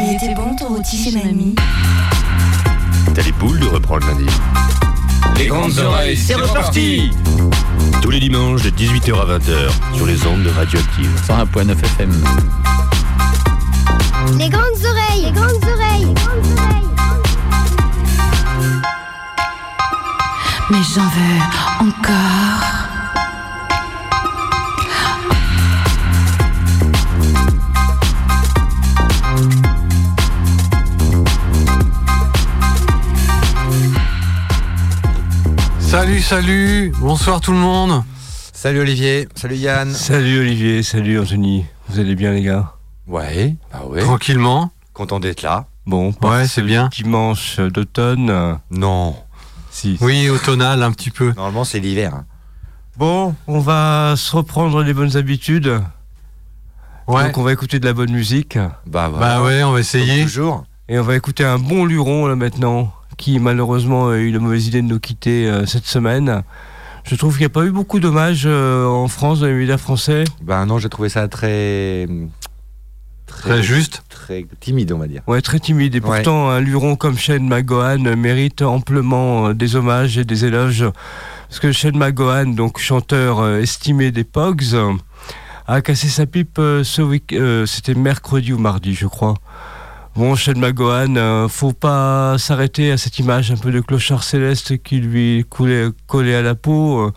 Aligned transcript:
Il 0.00 0.14
était 0.14 0.32
bon 0.34 0.54
ton 0.54 0.68
rôti 0.68 0.96
chez 0.96 1.10
mamie. 1.10 1.56
T'as 3.14 3.22
les 3.22 3.32
boules 3.32 3.58
de 3.58 3.66
reprendre 3.66 4.06
lundi. 4.06 4.26
Les 5.36 5.46
grandes 5.46 5.76
oreilles, 5.78 6.16
c'est 6.16 6.34
reparti 6.34 7.10
Tous 8.00 8.10
les 8.10 8.20
dimanches 8.20 8.62
de 8.62 8.70
18h 8.70 9.20
à 9.20 9.38
20h 9.38 9.96
sur 9.96 10.06
les 10.06 10.24
ondes 10.26 10.44
de 10.44 10.50
Radioactive. 10.50 11.10
101.9 11.26 11.72
FM. 11.72 12.24
Les 14.38 14.48
grandes 14.48 14.62
oreilles, 14.84 15.24
les 15.24 15.32
grandes 15.32 15.64
oreilles, 15.64 16.04
les 16.06 16.14
grandes 16.14 16.58
oreilles. 16.58 16.88
Mais 20.70 20.78
j'en 20.94 21.02
veux 21.02 21.88
encore. 21.88 22.77
Salut, 36.08 36.22
salut, 36.22 36.92
bonsoir 37.02 37.38
tout 37.42 37.52
le 37.52 37.58
monde. 37.58 38.02
Salut 38.54 38.80
Olivier, 38.80 39.28
salut 39.34 39.56
Yann. 39.56 39.92
Salut 39.92 40.38
Olivier, 40.40 40.82
salut 40.82 41.20
Anthony. 41.20 41.66
Vous 41.86 41.98
allez 42.00 42.14
bien 42.14 42.32
les 42.32 42.40
gars? 42.40 42.72
Ouais, 43.06 43.56
bah 43.70 43.84
ouais. 43.86 44.00
Tranquillement. 44.00 44.70
Content 44.94 45.20
d'être 45.20 45.42
là. 45.42 45.66
Bon, 45.84 46.14
Ouais, 46.22 46.48
c'est 46.48 46.62
bien. 46.62 46.88
dimanche 46.90 47.60
d'automne. 47.60 48.58
Non, 48.70 49.16
Si. 49.70 49.98
Oui, 50.00 50.30
automnal 50.30 50.82
un 50.82 50.92
petit 50.92 51.10
peu. 51.10 51.34
normalement 51.34 51.64
c'est 51.64 51.78
l'hiver. 51.78 52.22
Bon, 52.96 53.34
on 53.46 53.60
va 53.60 54.14
se 54.16 54.34
reprendre 54.34 54.82
les 54.82 54.94
bonnes 54.94 55.14
habitudes. 55.18 55.78
Ouais. 57.06 57.24
Donc 57.24 57.36
on 57.36 57.42
va 57.42 57.52
écouter 57.52 57.80
de 57.80 57.84
la 57.84 57.92
bonne 57.92 58.12
musique. 58.12 58.56
Bah, 58.86 59.08
voilà. 59.10 59.40
Bah 59.40 59.42
ouais, 59.44 59.62
on 59.62 59.66
va 59.66 59.72
Comme 59.72 59.80
essayer. 59.80 60.22
Toujours. 60.24 60.64
Et 60.88 60.98
on 60.98 61.02
va 61.02 61.16
écouter 61.16 61.44
un 61.44 61.58
bon 61.58 61.84
luron 61.84 62.26
là 62.28 62.34
maintenant, 62.34 62.94
qui 63.18 63.38
malheureusement 63.38 64.08
a 64.08 64.16
eu 64.16 64.30
la 64.30 64.38
mauvaise 64.38 64.66
idée 64.68 64.80
de 64.80 64.86
nous 64.86 64.98
quitter 65.00 65.46
euh, 65.46 65.66
cette 65.66 65.84
semaine. 65.86 66.42
Je 67.04 67.14
trouve 67.16 67.32
qu'il 67.34 67.42
n'y 67.42 67.46
a 67.46 67.50
pas 67.50 67.64
eu 67.64 67.70
beaucoup 67.70 68.00
d'hommages 68.00 68.44
euh, 68.46 68.86
en 68.86 69.08
France, 69.08 69.40
dans 69.40 69.46
les 69.46 69.52
médias 69.54 69.76
français. 69.78 70.24
Bah 70.42 70.64
non, 70.64 70.78
j'ai 70.78 70.88
trouvé 70.88 71.10
ça 71.10 71.28
très... 71.28 72.06
Très 73.26 73.62
juste. 73.62 74.02
Très 74.08 74.46
timide, 74.58 74.90
on 74.92 74.98
va 74.98 75.06
dire. 75.06 75.20
Ouais, 75.26 75.42
très 75.42 75.58
timide. 75.58 75.94
Et 75.94 75.98
Ouais. 76.00 76.04
pourtant, 76.22 76.48
un 76.48 76.60
luron 76.60 76.96
comme 76.96 77.18
Shane 77.18 77.46
McGowan 77.46 78.14
mérite 78.14 78.62
amplement 78.62 79.48
euh, 79.48 79.54
des 79.54 79.76
hommages 79.76 80.16
et 80.16 80.24
des 80.24 80.44
éloges. 80.46 80.84
Parce 81.48 81.60
que 81.60 81.72
Shane 81.72 81.96
McGowan, 81.96 82.54
donc 82.54 82.78
chanteur 82.78 83.46
estimé 83.56 84.10
des 84.10 84.24
Pogs, 84.24 84.74
a 85.66 85.80
cassé 85.82 86.08
sa 86.08 86.24
pipe 86.26 86.58
ce 86.82 87.02
week 87.02 87.32
euh, 87.32 87.66
C'était 87.66 87.94
mercredi 87.94 88.52
ou 88.52 88.58
mardi, 88.58 88.94
je 88.94 89.06
crois. 89.06 89.34
Bon, 90.18 90.34
Shane 90.34 90.58
McGowan, 90.58 91.16
euh, 91.16 91.46
faut 91.46 91.72
pas 91.72 92.38
s'arrêter 92.38 92.90
à 92.90 92.96
cette 92.96 93.20
image 93.20 93.52
un 93.52 93.56
peu 93.56 93.70
de 93.70 93.78
clochard 93.78 94.24
céleste 94.24 94.82
qui 94.82 94.96
lui 94.96 95.44
coulait, 95.48 95.90
collait 96.08 96.34
à 96.34 96.42
la 96.42 96.56
peau. 96.56 96.98
Euh, 96.98 97.12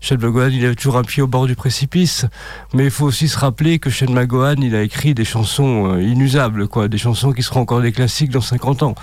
Shane 0.00 0.20
McGowan, 0.20 0.52
il 0.52 0.64
a 0.64 0.72
toujours 0.76 0.96
un 0.96 1.02
pied 1.02 1.20
au 1.20 1.26
bord 1.26 1.48
du 1.48 1.56
précipice. 1.56 2.26
Mais 2.72 2.84
il 2.84 2.90
faut 2.92 3.06
aussi 3.06 3.26
se 3.26 3.36
rappeler 3.36 3.80
que 3.80 3.90
Shane 3.90 4.14
McGowan, 4.14 4.62
il 4.62 4.76
a 4.76 4.82
écrit 4.82 5.14
des 5.14 5.24
chansons 5.24 5.94
euh, 5.94 6.00
inusables, 6.00 6.68
quoi, 6.68 6.86
des 6.86 6.96
chansons 6.96 7.32
qui 7.32 7.42
seront 7.42 7.62
encore 7.62 7.80
des 7.80 7.90
classiques 7.90 8.30
dans 8.30 8.40
50 8.40 8.84
ans. 8.84 8.94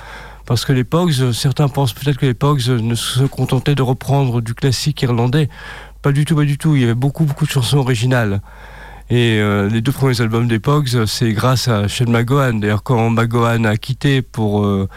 Parce 0.45 0.65
que 0.65 0.73
les 0.73 0.83
Pogs, 0.83 1.13
euh, 1.21 1.33
certains 1.33 1.67
pensent 1.67 1.93
peut-être 1.93 2.17
que 2.17 2.25
les 2.25 2.33
Pogs 2.33 2.69
euh, 2.69 2.79
ne 2.79 2.95
se 2.95 3.23
contentaient 3.23 3.75
de 3.75 3.81
reprendre 3.81 4.41
du 4.41 4.53
classique 4.53 5.01
irlandais. 5.01 5.49
Pas 6.01 6.11
du 6.11 6.25
tout, 6.25 6.35
pas 6.35 6.45
du 6.45 6.57
tout. 6.57 6.75
Il 6.75 6.81
y 6.81 6.83
avait 6.85 6.95
beaucoup, 6.95 7.25
beaucoup 7.25 7.45
de 7.45 7.51
chansons 7.51 7.77
originales. 7.77 8.41
Et 9.11 9.41
euh, 9.41 9.67
les 9.67 9.81
deux 9.81 9.91
premiers 9.91 10.21
albums 10.21 10.47
des 10.47 10.59
Pogs, 10.59 11.05
c'est 11.05 11.33
grâce 11.33 11.67
à 11.67 11.89
Shane 11.89 12.09
McGowan. 12.09 12.61
D'ailleurs, 12.61 12.81
quand 12.81 13.09
McGowan 13.09 13.65
a 13.65 13.75
quitté 13.75 14.21
pour 14.21 14.63
euh, 14.63 14.87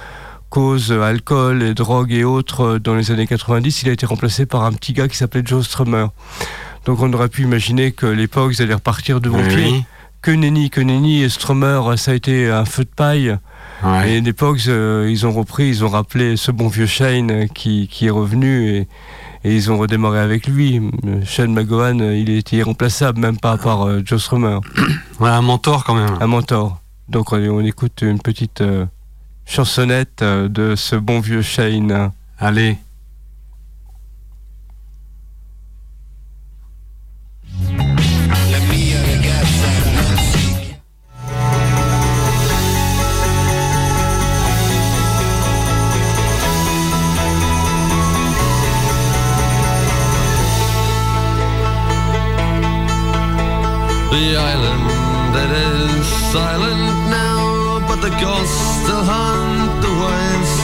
cause 0.50 0.92
alcool 0.92 1.64
et 1.64 1.74
drogue 1.74 2.12
et 2.12 2.22
autres 2.22 2.60
euh, 2.60 2.78
dans 2.78 2.94
les 2.94 3.10
années 3.10 3.26
90, 3.26 3.82
il 3.82 3.88
a 3.88 3.92
été 3.92 4.06
remplacé 4.06 4.46
par 4.46 4.62
un 4.62 4.72
petit 4.72 4.92
gars 4.92 5.08
qui 5.08 5.16
s'appelait 5.16 5.42
Joe 5.44 5.66
Strummer. 5.66 6.06
Donc 6.84 7.00
on 7.00 7.12
aurait 7.12 7.28
pu 7.28 7.42
imaginer 7.42 7.90
que 7.90 8.06
les 8.06 8.28
Pogs 8.28 8.62
allaient 8.62 8.74
repartir 8.74 9.20
de 9.20 9.28
bon 9.28 9.42
pied. 9.48 9.64
Oui. 9.64 9.84
Que 10.22 10.30
nenni, 10.30 10.70
que 10.70 10.80
nenni, 10.80 11.22
et 11.22 11.28
Strummer, 11.28 11.80
ça 11.96 12.12
a 12.12 12.14
été 12.14 12.48
un 12.48 12.64
feu 12.64 12.84
de 12.84 12.90
paille. 12.94 13.36
Ouais. 13.82 14.12
Et 14.12 14.20
les 14.20 14.32
Pogs, 14.32 14.68
euh, 14.68 15.08
ils 15.10 15.26
ont 15.26 15.32
repris, 15.32 15.66
ils 15.66 15.84
ont 15.84 15.88
rappelé 15.88 16.36
ce 16.36 16.52
bon 16.52 16.68
vieux 16.68 16.86
Shane 16.86 17.48
qui, 17.48 17.88
qui 17.88 18.06
est 18.06 18.10
revenu 18.10 18.68
et, 18.68 18.88
et 19.44 19.54
ils 19.54 19.70
ont 19.70 19.78
redémarré 19.78 20.18
avec 20.20 20.46
lui. 20.46 20.80
Shane 21.24 21.52
McGowan, 21.52 22.00
euh, 22.00 22.16
il 22.16 22.30
était 22.30 22.56
irremplaçable, 22.56 23.20
même 23.20 23.38
pas 23.38 23.56
par 23.58 23.82
euh, 23.82 24.00
Joe 24.04 24.20
Strummer, 24.22 24.58
Ouais, 25.20 25.28
un 25.28 25.42
mentor 25.42 25.84
quand 25.84 25.94
même. 25.94 26.16
un 26.20 26.26
mentor. 26.26 26.80
Donc 27.08 27.32
on, 27.32 27.36
on 27.36 27.60
écoute 27.60 28.00
une 28.02 28.18
petite 28.20 28.62
euh, 28.62 28.86
chansonnette 29.44 30.22
de 30.24 30.74
ce 30.74 30.96
bon 30.96 31.20
vieux 31.20 31.42
Shane. 31.42 32.10
Allez. 32.38 32.78
The 54.14 54.36
island 54.36 54.86
that 55.34 55.50
is 55.50 56.06
silent 56.30 56.86
now, 57.10 57.82
but 57.88 57.98
the 57.98 58.14
ghosts 58.22 58.62
still 58.78 59.02
haunt 59.02 59.82
the 59.82 59.90
waves. 59.90 60.54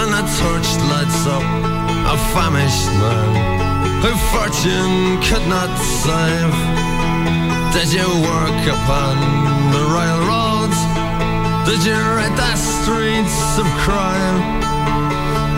And 0.00 0.08
a 0.08 0.24
torch 0.40 0.70
lights 0.88 1.20
up 1.28 1.44
a 1.44 2.16
famished 2.32 2.88
man 2.96 3.28
who 4.00 4.16
fortune 4.32 5.20
could 5.20 5.44
not 5.52 5.68
save. 6.00 6.56
Did 7.76 7.92
you 7.92 8.08
work 8.24 8.62
upon 8.72 9.20
the 9.76 9.84
railroads? 9.92 10.80
Did 11.68 11.84
you 11.84 12.00
ride 12.16 12.32
the 12.40 12.56
streets 12.56 13.60
of 13.60 13.68
crime? 13.84 14.40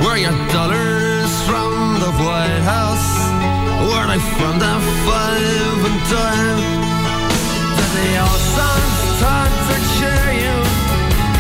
Were 0.03 0.19
your 0.19 0.35
dollars 0.51 1.31
from 1.47 2.03
the 2.03 2.11
White 2.27 2.67
House? 2.67 3.16
Were 3.85 4.07
they 4.09 4.23
from 4.41 4.57
the 4.59 4.75
five 5.05 5.81
and 5.89 6.01
dime? 6.09 6.61
Did 7.77 7.91
the 7.93 8.09
old 8.25 8.43
songs 8.57 8.97
start 9.21 9.53
to 9.69 9.77
cheer 9.97 10.27
you? 10.33 10.57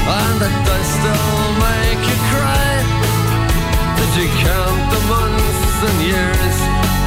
And 0.05 0.37
did 0.45 0.59
they 0.69 0.85
still 0.85 1.41
make 1.65 2.03
you 2.05 2.19
cry? 2.29 2.73
Did 3.97 4.13
you 4.21 4.29
count 4.45 4.81
the 4.93 5.01
months 5.09 5.81
and 5.89 5.99
years? 6.05 6.57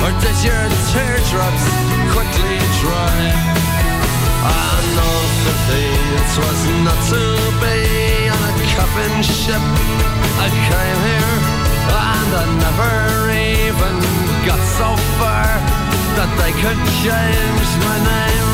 Or 0.02 0.12
did 0.18 0.38
your 0.42 0.66
teardrops 0.90 1.66
quickly 2.10 2.58
dry? 2.82 3.22
I 4.42 4.74
know 4.98 5.18
that 5.46 5.62
it 5.78 6.30
was 6.42 6.62
not 6.86 7.00
to 7.14 7.24
be 7.62 7.78
on 8.34 8.42
a 8.50 8.54
coffin 8.74 9.16
ship. 9.22 9.64
I 10.42 10.50
came 10.50 11.00
here 11.06 11.36
and 11.90 12.32
I 12.34 12.46
never 12.66 12.96
even 13.30 13.96
got 14.50 14.66
so 14.80 14.96
far 15.20 15.46
that 16.18 16.30
they 16.42 16.52
could 16.54 16.80
change 17.04 17.70
my 17.86 17.98
name. 18.04 18.49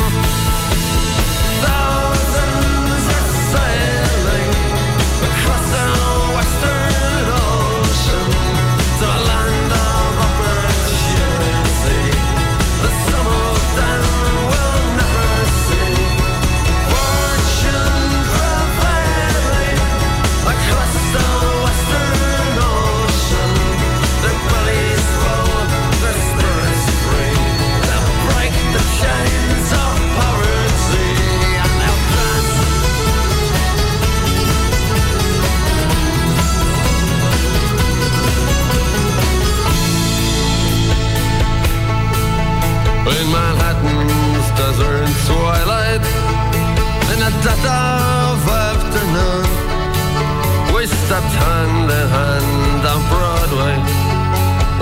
stepped 51.06 51.36
hand 51.38 51.86
in 51.86 52.08
hand 52.18 52.82
on 52.82 53.00
Broadway. 53.06 53.78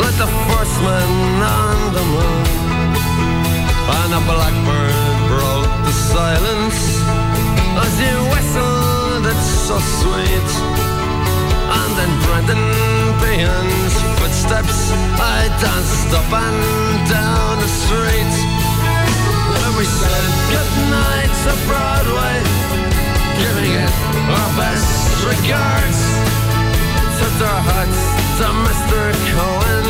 Like 0.01 0.17
the 0.17 0.31
first 0.49 0.77
man 0.81 1.13
on 1.61 1.79
the 1.97 2.05
moon. 2.13 2.45
And 3.99 4.11
a 4.17 4.23
blackbird 4.25 5.17
broke 5.29 5.75
the 5.85 5.93
silence 5.93 6.81
As 7.85 7.95
you 8.01 8.17
whistled, 8.33 9.25
it's 9.33 9.51
so 9.69 9.77
sweet. 10.01 10.51
And 11.77 11.91
then 11.99 12.13
Brendan 12.25 12.65
Behan's 13.21 13.95
footsteps. 14.17 14.81
I 15.21 15.53
danced 15.61 16.13
up 16.21 16.31
and 16.33 16.61
down 17.05 17.53
the 17.61 17.73
street. 17.85 18.35
And 19.61 19.73
we 19.77 19.85
said 19.85 20.25
goodnight 20.49 21.33
to 21.45 21.53
Broadway. 21.69 22.39
Giving 23.37 23.73
it 23.77 23.93
our 24.33 24.51
best 24.57 25.05
regards. 25.29 26.14
Sister 27.15 27.47
Huts 27.47 28.01
to 28.43 28.47
Mr. 28.67 29.01
Cohen. 29.31 29.87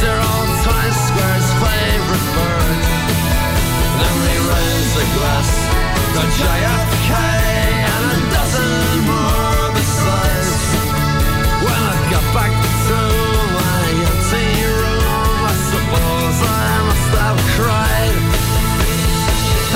They're 0.00 0.16
all 0.16 0.46
Times 0.64 0.96
Square's 1.08 1.50
favorite 1.60 2.26
birds. 2.32 2.88
Then 4.00 4.14
we 4.24 4.34
raise 4.48 4.92
a 4.96 5.06
glass 5.12 5.50
to 6.16 6.22
JFK 6.40 7.12
and 7.84 8.04
a 8.16 8.20
dozen 8.32 8.72
more 9.12 9.76
besides. 9.76 10.56
When 11.68 11.80
I 11.92 11.96
got 12.08 12.24
back 12.32 12.52
to 12.56 12.98
my 13.52 13.84
empty 14.08 14.48
room, 14.72 15.36
I 15.52 15.54
suppose 15.68 16.36
I 16.48 16.68
must 16.88 17.12
have 17.20 17.40
cried. 17.60 18.16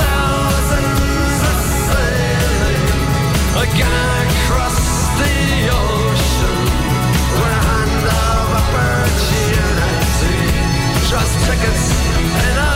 Thousands 0.01 1.37
of 1.53 1.59
sailing 1.85 2.89
again 3.61 4.25
across 4.25 4.81
the 5.21 5.37
ocean 5.69 6.06
birds 8.73 9.23
here 9.31 9.73
and 9.89 10.05
sea, 10.17 11.11
just 11.11 11.35
tickets 11.47 11.85
and 12.47 12.59
I. 12.61 12.76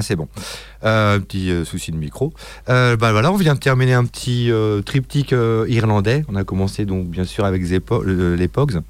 Ah, 0.00 0.02
c'est 0.02 0.16
bon. 0.16 0.28
Euh, 0.82 1.18
petit 1.18 1.50
euh, 1.50 1.66
souci 1.66 1.92
de 1.92 1.96
micro. 1.98 2.32
Euh, 2.70 2.96
bah 2.96 3.12
voilà, 3.12 3.30
on 3.30 3.36
vient 3.36 3.52
de 3.52 3.58
terminer 3.58 3.92
un 3.92 4.06
petit 4.06 4.50
triptyque 4.86 5.34
irlandais. 5.68 6.24
On 6.28 6.36
a 6.36 6.44
commencé 6.44 6.86
donc 6.86 7.08
bien 7.08 7.24
sûr 7.24 7.44
avec 7.44 7.62
les 7.68 8.48
Pogs. 8.48 8.80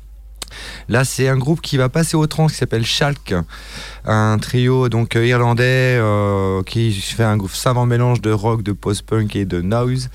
Là, 0.88 1.04
c'est 1.04 1.26
un 1.26 1.36
groupe 1.36 1.60
qui 1.60 1.76
va 1.78 1.88
passer 1.88 2.16
au 2.16 2.24
trans 2.28 2.46
qui 2.46 2.54
s'appelle 2.54 2.84
Schalk, 2.84 3.34
un 4.04 4.38
trio 4.38 4.88
donc 4.88 5.16
irlandais 5.16 6.00
qui 6.64 6.92
fait 6.92 7.24
un 7.24 7.38
savant 7.48 7.86
mélange 7.86 8.20
de 8.20 8.30
rock, 8.30 8.62
de 8.62 8.70
post-punk 8.70 9.34
et 9.34 9.44
de 9.44 9.60
noise, 9.60 10.10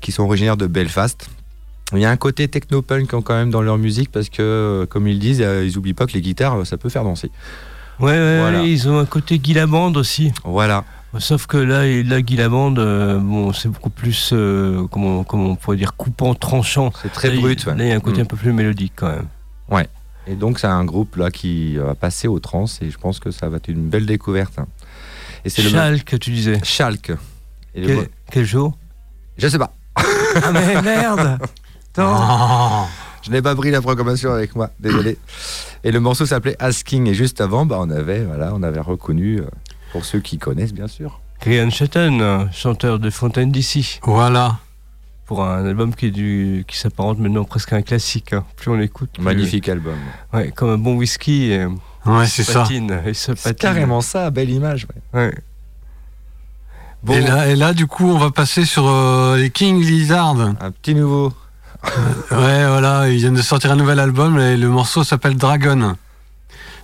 qui 0.00 0.10
sont 0.10 0.24
originaires 0.24 0.56
de 0.56 0.66
Belfast. 0.66 1.28
Il 1.92 2.00
y 2.00 2.06
a 2.06 2.10
un 2.10 2.16
côté 2.16 2.48
techno-punk 2.48 3.08
quand 3.08 3.34
même 3.34 3.50
dans 3.50 3.62
leur 3.62 3.78
musique 3.78 4.10
parce 4.10 4.30
que, 4.30 4.84
comme 4.90 5.06
ils 5.06 5.20
disent, 5.20 5.46
ils 5.64 5.78
oublient 5.78 5.94
pas 5.94 6.06
que 6.06 6.14
les 6.14 6.22
guitares, 6.22 6.66
ça 6.66 6.76
peut 6.76 6.88
faire 6.88 7.04
danser. 7.04 7.30
Ouais, 8.02 8.10
ouais, 8.12 8.38
Voilà. 8.40 8.60
ouais, 8.60 8.70
ils 8.70 8.88
ont 8.88 8.98
un 8.98 9.06
côté 9.06 9.38
Guy 9.38 9.54
Lamande 9.54 9.96
aussi. 9.96 10.32
Voilà. 10.44 10.84
Sauf 11.18 11.46
que 11.46 11.56
là, 11.58 11.86
et 11.86 12.02
là 12.02 12.20
Guy 12.22 12.36
Lamande, 12.36 12.78
euh, 12.78 13.18
bon, 13.18 13.52
c'est 13.52 13.68
beaucoup 13.68 13.90
plus, 13.90 14.30
euh, 14.32 14.86
comment, 14.90 15.24
comment 15.24 15.50
on 15.50 15.56
pourrait 15.56 15.76
dire, 15.76 15.94
coupant, 15.94 16.34
tranchant. 16.34 16.90
C'est 17.02 17.12
très 17.12 17.30
Là, 17.30 17.36
brut. 17.40 17.64
ouais. 17.66 17.76
Là, 17.76 17.84
il 17.84 17.88
y 17.88 17.92
a 17.92 17.96
un 17.96 18.00
côté 18.00 18.18
Mm. 18.18 18.22
un 18.22 18.26
peu 18.26 18.36
plus 18.36 18.52
mélodique 18.52 18.92
quand 18.96 19.08
même. 19.10 19.26
Et 20.28 20.34
donc, 20.36 20.60
c'est 20.60 20.68
un 20.68 20.84
groupe 20.84 21.16
là 21.16 21.30
qui 21.32 21.76
va 21.78 21.94
passer 21.96 22.28
au 22.28 22.38
trans 22.38 22.66
et 22.80 22.90
je 22.90 22.96
pense 22.96 23.18
que 23.18 23.32
ça 23.32 23.48
va 23.48 23.56
être 23.56 23.66
une 23.68 23.88
belle 23.88 24.06
découverte. 24.06 24.56
hein. 24.58 24.66
Et 25.44 25.50
c'est 25.50 25.62
le 25.62 25.98
tu 26.18 26.30
disais. 26.30 26.60
Schalk. 26.62 27.10
Et 27.74 27.80
le 27.84 28.08
Quel, 28.30 28.44
jour 28.46 28.78
Je 29.36 29.48
sais 29.48 29.58
pas. 29.58 29.74
Ah 29.96 30.52
mais 30.52 30.80
merde 30.80 31.38
Attends. 31.98 32.86
Je 33.22 33.30
n'ai 33.30 33.40
pas 33.42 33.54
pris 33.54 33.70
la 33.70 33.80
programmation 33.80 34.32
avec 34.32 34.54
moi, 34.56 34.70
désolé. 34.80 35.16
Et 35.84 35.92
le 35.92 36.00
morceau 36.00 36.26
s'appelait 36.26 36.56
Asking. 36.58 37.06
Et 37.08 37.14
juste 37.14 37.40
avant, 37.40 37.64
bah, 37.66 37.76
on 37.80 37.90
avait, 37.90 38.24
voilà, 38.24 38.52
on 38.54 38.62
avait 38.62 38.80
reconnu, 38.80 39.38
euh, 39.40 39.44
pour 39.92 40.04
ceux 40.04 40.20
qui 40.20 40.38
connaissent 40.38 40.74
bien 40.74 40.88
sûr. 40.88 41.20
Grian 41.40 41.70
Shatton, 41.70 42.18
euh, 42.20 42.44
chanteur 42.52 42.98
de 42.98 43.10
Fontaine 43.10 43.50
d'ici, 43.50 44.00
Voilà. 44.04 44.58
pour 45.26 45.44
un 45.44 45.64
album 45.66 45.94
qui, 45.94 46.06
est 46.06 46.10
du, 46.10 46.64
qui 46.68 46.76
s'apparente 46.78 47.18
maintenant 47.18 47.44
presque 47.44 47.72
à 47.72 47.76
un 47.76 47.82
classique. 47.82 48.32
hein. 48.32 48.44
Plus 48.56 48.70
on 48.70 48.74
l'écoute, 48.76 49.10
plus- 49.14 49.22
Magnifique 49.22 49.68
album. 49.68 49.96
Ouais, 50.32 50.50
comme 50.54 50.70
un 50.70 50.78
bon 50.78 50.96
whisky. 50.96 51.52
euh, 51.52 51.68
Ouais, 52.06 52.26
c'est 52.26 52.42
se 52.42 52.52
ça. 52.52 52.64
C'est 52.68 53.34
patine. 53.34 53.54
carrément 53.54 54.00
ça, 54.00 54.30
belle 54.30 54.50
image. 54.50 54.86
ouais. 55.14 55.20
Ouais. 55.20 55.34
Bon, 57.04 57.14
Et, 57.14 57.20
là, 57.20 57.48
et 57.48 57.56
là, 57.56 57.72
du 57.72 57.86
coup, 57.88 58.08
on 58.08 58.18
va 58.18 58.30
passer 58.30 58.64
sur 58.64 58.86
euh, 58.88 59.36
les 59.36 59.50
King 59.50 59.80
Lizard. 59.80 60.36
Un 60.60 60.70
petit 60.70 60.94
nouveau. 60.94 61.32
Ouais, 62.30 62.66
voilà, 62.66 63.08
ils 63.08 63.18
viennent 63.18 63.34
de 63.34 63.42
sortir 63.42 63.72
un 63.72 63.76
nouvel 63.76 63.98
album 63.98 64.38
et 64.38 64.56
le 64.56 64.68
morceau 64.68 65.04
s'appelle 65.04 65.36
Dragon. 65.36 65.96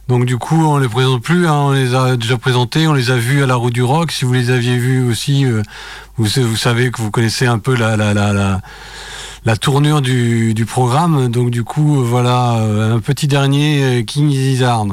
Donc 0.09 0.25
du 0.25 0.39
coup, 0.39 0.65
on 0.65 0.79
les 0.79 0.89
présente 0.89 1.23
plus, 1.23 1.47
hein, 1.47 1.55
on 1.67 1.73
les 1.73 1.95
a 1.95 2.17
déjà 2.17 2.39
présentés, 2.39 2.87
on 2.89 2.95
les 2.95 3.11
a 3.11 3.17
vus 3.17 3.43
à 3.43 3.47
la 3.47 3.57
roue 3.57 3.71
du 3.71 3.83
rock. 3.83 4.11
Si 4.11 4.25
vous 4.25 4.33
les 4.33 4.51
aviez 4.51 4.79
vus 4.79 5.07
aussi, 5.07 5.45
euh, 5.45 5.63
vous, 6.17 6.57
savez 6.57 6.91
que 6.91 7.03
vous 7.03 7.11
connaissez 7.11 7.47
un 7.47 7.59
peu 7.59 7.77
la, 7.77 8.61
tournure 9.61 10.01
du, 10.01 10.67
programme. 10.67 11.29
Donc 11.29 11.51
du 11.51 11.63
coup, 11.63 12.03
voilà, 12.03 12.57
euh, 12.57 12.97
un 12.97 13.01
petit 13.01 13.27
dernier 13.27 13.83
euh, 13.83 14.03
King 14.03 14.29
Lizard. 14.29 14.87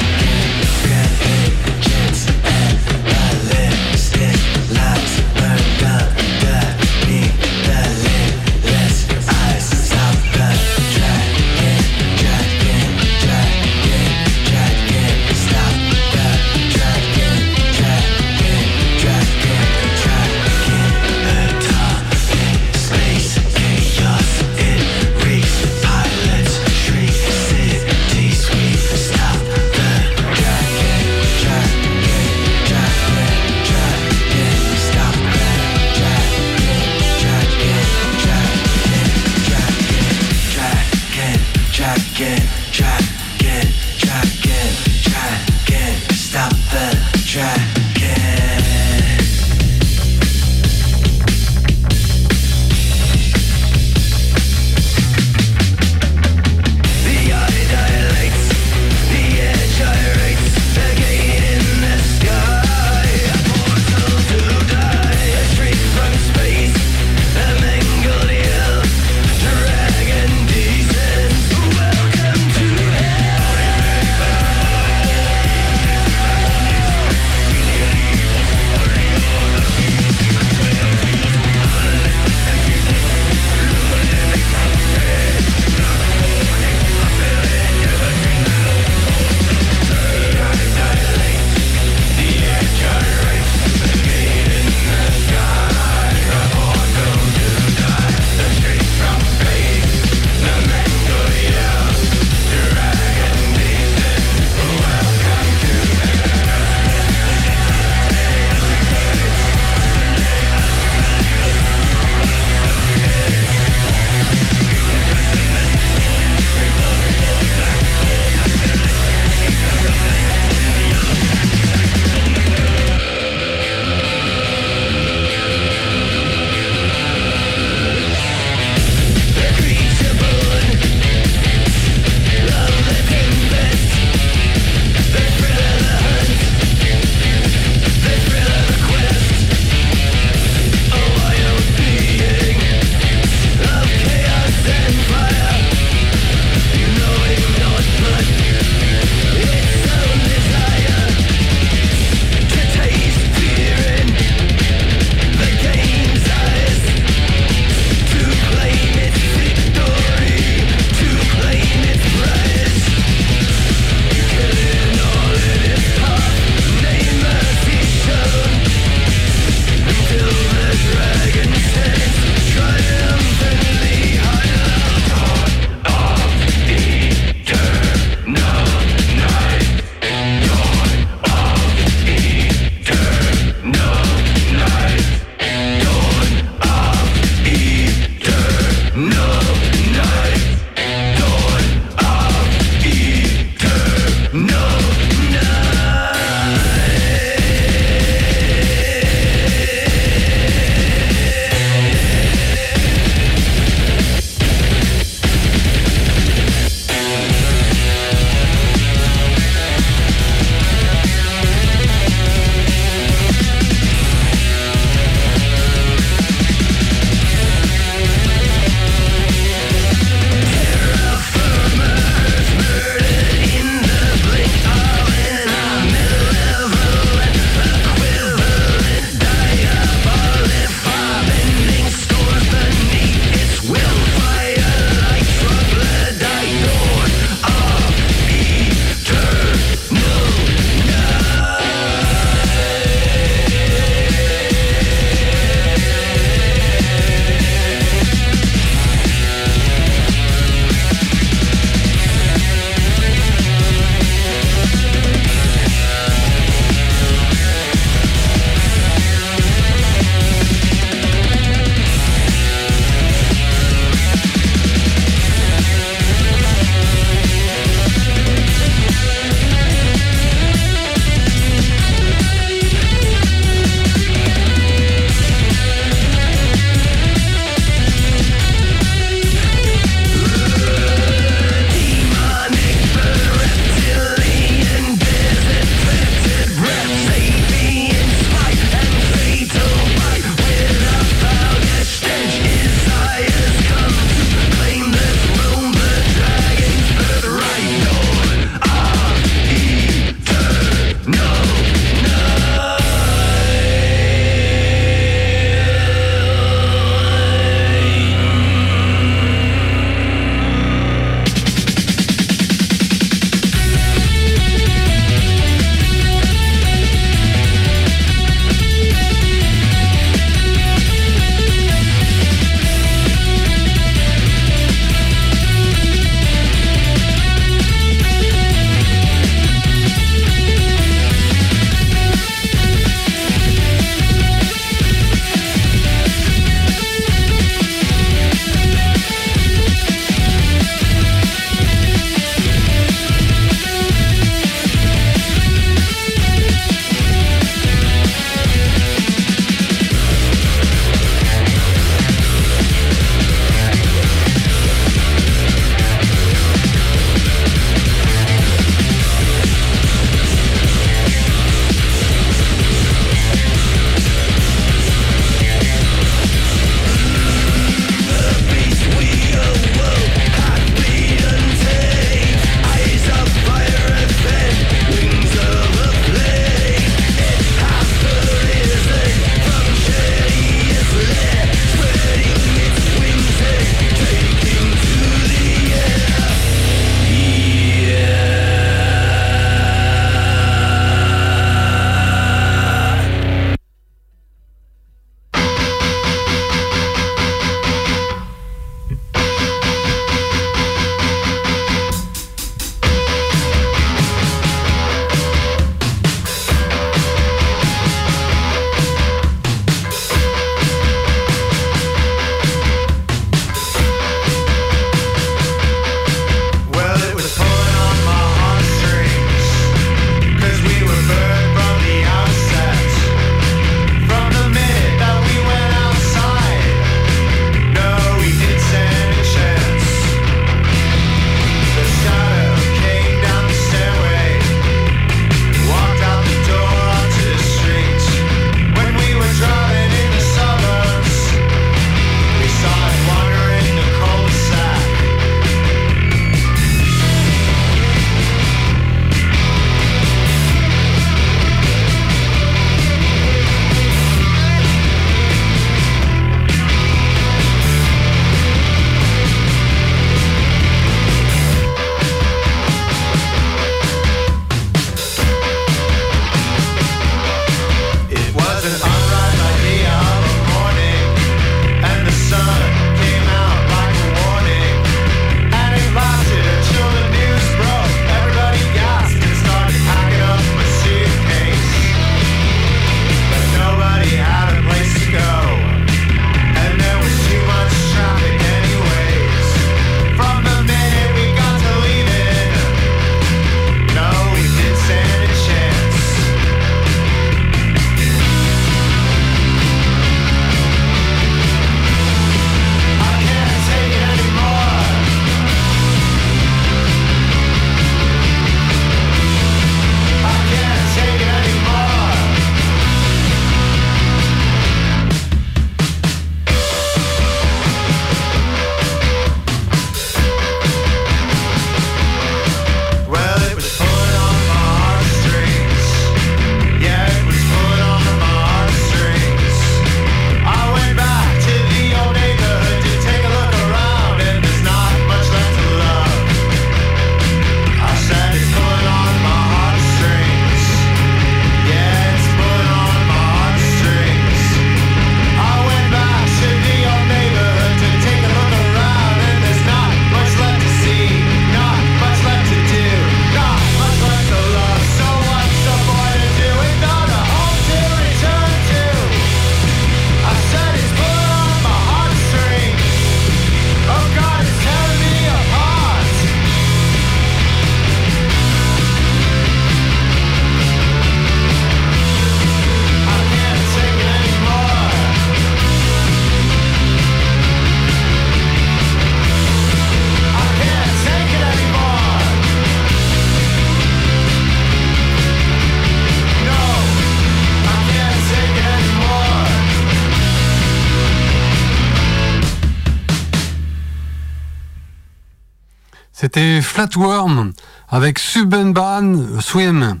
C'était 596.42 596.60
Flatworm 596.60 597.52
avec 597.88 598.18
Subenban 598.18 599.14
Swim. 599.40 600.00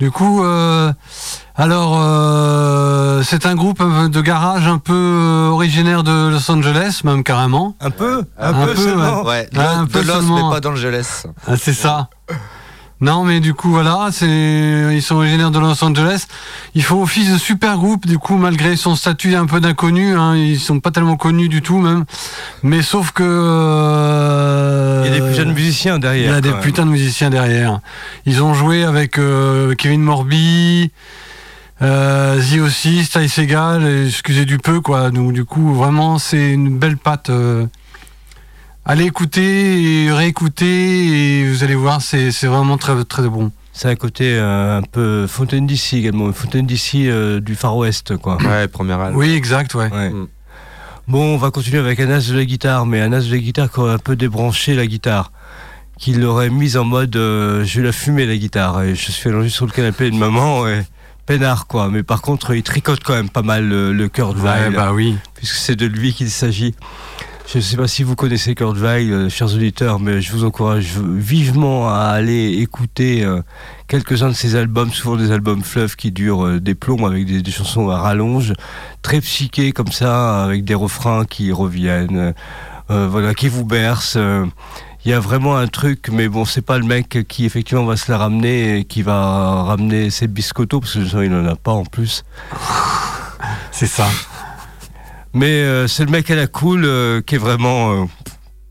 Du 0.00 0.10
coup, 0.10 0.42
euh, 0.42 0.92
alors 1.56 1.98
euh, 2.00 3.22
c'est 3.22 3.44
un 3.44 3.54
groupe 3.54 3.82
de 3.82 4.20
garage 4.22 4.66
un 4.66 4.78
peu 4.78 5.48
originaire 5.52 6.02
de 6.02 6.28
Los 6.30 6.50
Angeles, 6.50 7.02
même 7.04 7.22
carrément. 7.22 7.76
Un 7.80 7.90
peu 7.90 8.24
Un 8.38 8.52
peu, 8.54 8.74
seulement. 8.76 9.24
Ouais, 9.24 9.46
de, 9.52 9.58
Ah, 9.60 9.78
un 9.80 9.84
de 9.84 9.90
peu 9.90 10.00
Los, 10.02 10.14
seulement. 10.14 10.48
mais 10.48 10.54
pas 10.54 10.60
d'Angeles. 10.60 11.04
Ah, 11.46 11.56
c'est 11.58 11.74
ça. 11.74 12.08
Non, 13.04 13.22
mais 13.24 13.40
du 13.40 13.52
coup, 13.52 13.68
voilà, 13.68 14.08
c'est, 14.12 14.88
ils 14.92 15.02
sont 15.02 15.16
originaires 15.16 15.50
de 15.50 15.58
Los 15.58 15.84
Angeles. 15.84 16.26
Ils 16.74 16.82
font 16.82 17.02
office 17.02 17.30
de 17.30 17.36
super 17.36 17.76
groupe, 17.76 18.06
du 18.06 18.18
coup, 18.18 18.36
malgré 18.38 18.76
son 18.76 18.96
statut 18.96 19.34
un 19.34 19.44
peu 19.44 19.60
d'inconnu, 19.60 20.14
hein, 20.16 20.34
ils 20.36 20.58
sont 20.58 20.80
pas 20.80 20.90
tellement 20.90 21.16
connus 21.16 21.50
du 21.50 21.60
tout, 21.60 21.78
même. 21.78 22.04
Mais 22.62 22.80
sauf 22.80 23.10
que. 23.12 23.22
euh, 23.24 25.02
Il 25.06 25.12
y 25.12 25.16
a 25.16 25.20
des 25.20 25.30
putains 25.30 25.44
de 25.44 25.52
musiciens 25.52 25.94
Il 25.94 25.98
y 25.98 26.00
derrière. 26.00 26.34
a 26.34 26.40
des 26.40 26.50
même. 26.50 26.60
putains 26.60 26.86
de 26.86 26.90
musiciens 26.90 27.28
derrière. 27.28 27.80
Ils 28.24 28.42
ont 28.42 28.54
joué 28.54 28.84
avec 28.84 29.18
euh, 29.18 29.74
Kevin 29.74 30.00
Morby, 30.00 30.90
euh, 31.82 32.40
The 32.40 32.60
aussi, 32.60 33.06
Ty 33.12 33.28
Segal, 33.28 34.06
excusez 34.06 34.46
du 34.46 34.56
peu, 34.58 34.80
quoi. 34.80 35.10
Donc, 35.10 35.34
du 35.34 35.44
coup, 35.44 35.74
vraiment, 35.74 36.18
c'est 36.18 36.52
une 36.52 36.78
belle 36.78 36.96
patte. 36.96 37.28
euh. 37.28 37.66
Allez 38.86 39.04
écouter 39.04 40.04
et 40.04 40.12
réécouter, 40.12 41.40
et 41.40 41.48
vous 41.48 41.64
allez 41.64 41.74
voir, 41.74 42.02
c'est 42.02 42.30
c'est 42.30 42.46
vraiment 42.46 42.76
très, 42.76 43.02
très 43.04 43.26
bon. 43.28 43.50
C'est 43.72 43.88
un 43.88 43.96
côté 43.96 44.36
euh, 44.36 44.78
un 44.78 44.82
peu 44.82 45.26
Fontaine 45.26 45.66
d'ici 45.66 45.96
également. 45.98 46.30
Fontaine 46.32 46.66
d'ici 46.66 47.08
euh, 47.08 47.40
du 47.40 47.54
Far 47.54 47.76
West, 47.76 48.16
quoi. 48.18 48.36
Ouais, 48.42 48.68
première 48.68 49.00
album. 49.00 49.18
Oui, 49.18 49.32
exact, 49.32 49.74
ouais. 49.74 49.90
Ouais. 49.90 50.10
Mm. 50.10 50.28
Bon, 51.08 51.34
on 51.34 51.36
va 51.38 51.50
continuer 51.50 51.78
avec 51.78 51.98
un 51.98 52.10
as 52.10 52.28
de 52.28 52.36
la 52.36 52.44
guitare, 52.44 52.84
mais 52.86 53.00
un 53.00 53.12
as 53.12 53.26
de 53.26 53.30
la 53.32 53.38
guitare 53.38 53.70
qui 53.72 53.80
aurait 53.80 53.94
un 53.94 53.98
peu 53.98 54.16
débranché 54.16 54.74
la 54.74 54.86
guitare. 54.86 55.32
Qui 55.98 56.12
l'aurait 56.12 56.50
mise 56.50 56.76
en 56.76 56.84
mode 56.84 57.16
euh, 57.16 57.64
je 57.64 57.80
vais 57.80 57.86
la 57.86 57.92
fumer 57.92 58.26
la 58.26 58.36
guitare. 58.36 58.82
Et 58.82 58.94
je 58.94 59.10
suis 59.12 59.30
allongé 59.30 59.48
sur 59.48 59.64
le 59.64 59.72
canapé 59.72 60.10
de 60.10 60.16
maman, 60.16 60.68
et 60.68 60.82
peinard 61.26 61.66
quoi. 61.66 61.88
Mais 61.90 62.02
par 62.02 62.20
contre, 62.20 62.54
il 62.54 62.62
tricote 62.62 63.02
quand 63.02 63.14
même 63.14 63.30
pas 63.30 63.42
mal 63.42 63.66
le, 63.66 63.92
le 63.92 64.08
Kurt 64.08 64.36
Ouais, 64.36 64.70
bah 64.70 64.92
oui. 64.92 65.16
puisque 65.34 65.56
c'est 65.56 65.76
de 65.76 65.86
lui 65.86 66.12
qu'il 66.12 66.30
s'agit. 66.30 66.74
Je 67.46 67.58
ne 67.58 67.62
sais 67.62 67.76
pas 67.76 67.86
si 67.86 68.02
vous 68.02 68.16
connaissez 68.16 68.54
Kurt 68.54 68.76
Weill, 68.76 69.12
euh, 69.12 69.28
chers 69.28 69.54
auditeurs, 69.54 70.00
mais 70.00 70.22
je 70.22 70.32
vous 70.32 70.44
encourage 70.44 70.98
vivement 70.98 71.88
à 71.88 72.06
aller 72.06 72.54
écouter 72.54 73.22
euh, 73.22 73.42
quelques-uns 73.86 74.28
de 74.28 74.34
ses 74.34 74.56
albums, 74.56 74.90
souvent 74.90 75.16
des 75.16 75.30
albums 75.30 75.62
fleuves 75.62 75.94
qui 75.94 76.10
durent 76.10 76.46
euh, 76.46 76.60
des 76.60 76.74
plombs 76.74 77.04
avec 77.04 77.26
des, 77.26 77.50
chansons 77.50 77.90
à 77.90 77.98
rallonge, 77.98 78.54
très 79.02 79.20
psychées 79.20 79.72
comme 79.72 79.92
ça, 79.92 80.42
avec 80.42 80.64
des 80.64 80.74
refrains 80.74 81.26
qui 81.26 81.52
reviennent, 81.52 82.34
voilà, 82.88 83.34
qui 83.34 83.48
vous 83.48 83.64
bercent. 83.64 84.18
Il 85.04 85.10
y 85.10 85.12
a 85.12 85.20
vraiment 85.20 85.56
un 85.56 85.66
truc, 85.66 86.08
mais 86.10 86.28
bon, 86.28 86.46
c'est 86.46 86.62
pas 86.62 86.78
le 86.78 86.84
mec 86.84 87.26
qui 87.28 87.44
effectivement 87.44 87.84
va 87.84 87.96
se 87.96 88.10
la 88.10 88.18
ramener 88.18 88.78
et 88.78 88.84
qui 88.84 89.02
va 89.02 89.64
ramener 89.64 90.08
ses 90.08 90.26
biscottos, 90.26 90.80
parce 90.80 90.94
que 90.94 91.24
il 91.24 91.30
n'en 91.30 91.46
a 91.46 91.56
pas 91.56 91.72
en 91.72 91.84
plus. 91.84 92.24
C'est 93.70 93.86
ça. 93.86 94.08
Mais 95.34 95.64
euh, 95.64 95.88
c'est 95.88 96.04
le 96.04 96.12
mec 96.12 96.30
à 96.30 96.36
la 96.36 96.46
cool 96.46 96.84
euh, 96.84 97.20
qui 97.20 97.34
est 97.34 97.38
vraiment. 97.38 97.92
euh, 97.92 98.04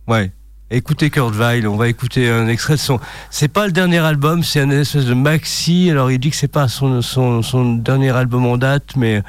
ouais. 0.07 0.31
Écoutez 0.71 1.09
Kurt 1.09 1.35
Weill, 1.35 1.67
on 1.67 1.75
va 1.75 1.89
écouter 1.89 2.29
un 2.29 2.47
extrait 2.47 2.75
de 2.75 2.79
son. 2.79 2.99
C'est 3.29 3.49
pas 3.49 3.67
le 3.67 3.73
dernier 3.73 3.99
album, 3.99 4.43
c'est 4.43 4.61
un 4.61 4.69
espèce 4.71 5.05
de 5.05 5.13
maxi. 5.13 5.89
Alors 5.91 6.09
il 6.09 6.17
dit 6.17 6.31
que 6.31 6.35
c'est 6.37 6.47
pas 6.47 6.67
son, 6.67 7.01
son, 7.01 7.43
son 7.43 7.75
dernier 7.75 8.09
album 8.09 8.45
en 8.47 8.57
date, 8.57 8.95
mais 8.95 9.21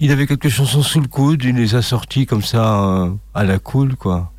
il 0.00 0.10
avait 0.10 0.26
quelques 0.26 0.48
chansons 0.48 0.82
sous 0.82 1.00
le 1.00 1.06
coude, 1.06 1.44
il 1.44 1.54
les 1.54 1.76
a 1.76 1.82
sorties 1.82 2.26
comme 2.26 2.42
ça 2.42 3.08
à 3.34 3.44
la 3.44 3.58
cool, 3.60 3.94
quoi. 3.94 4.32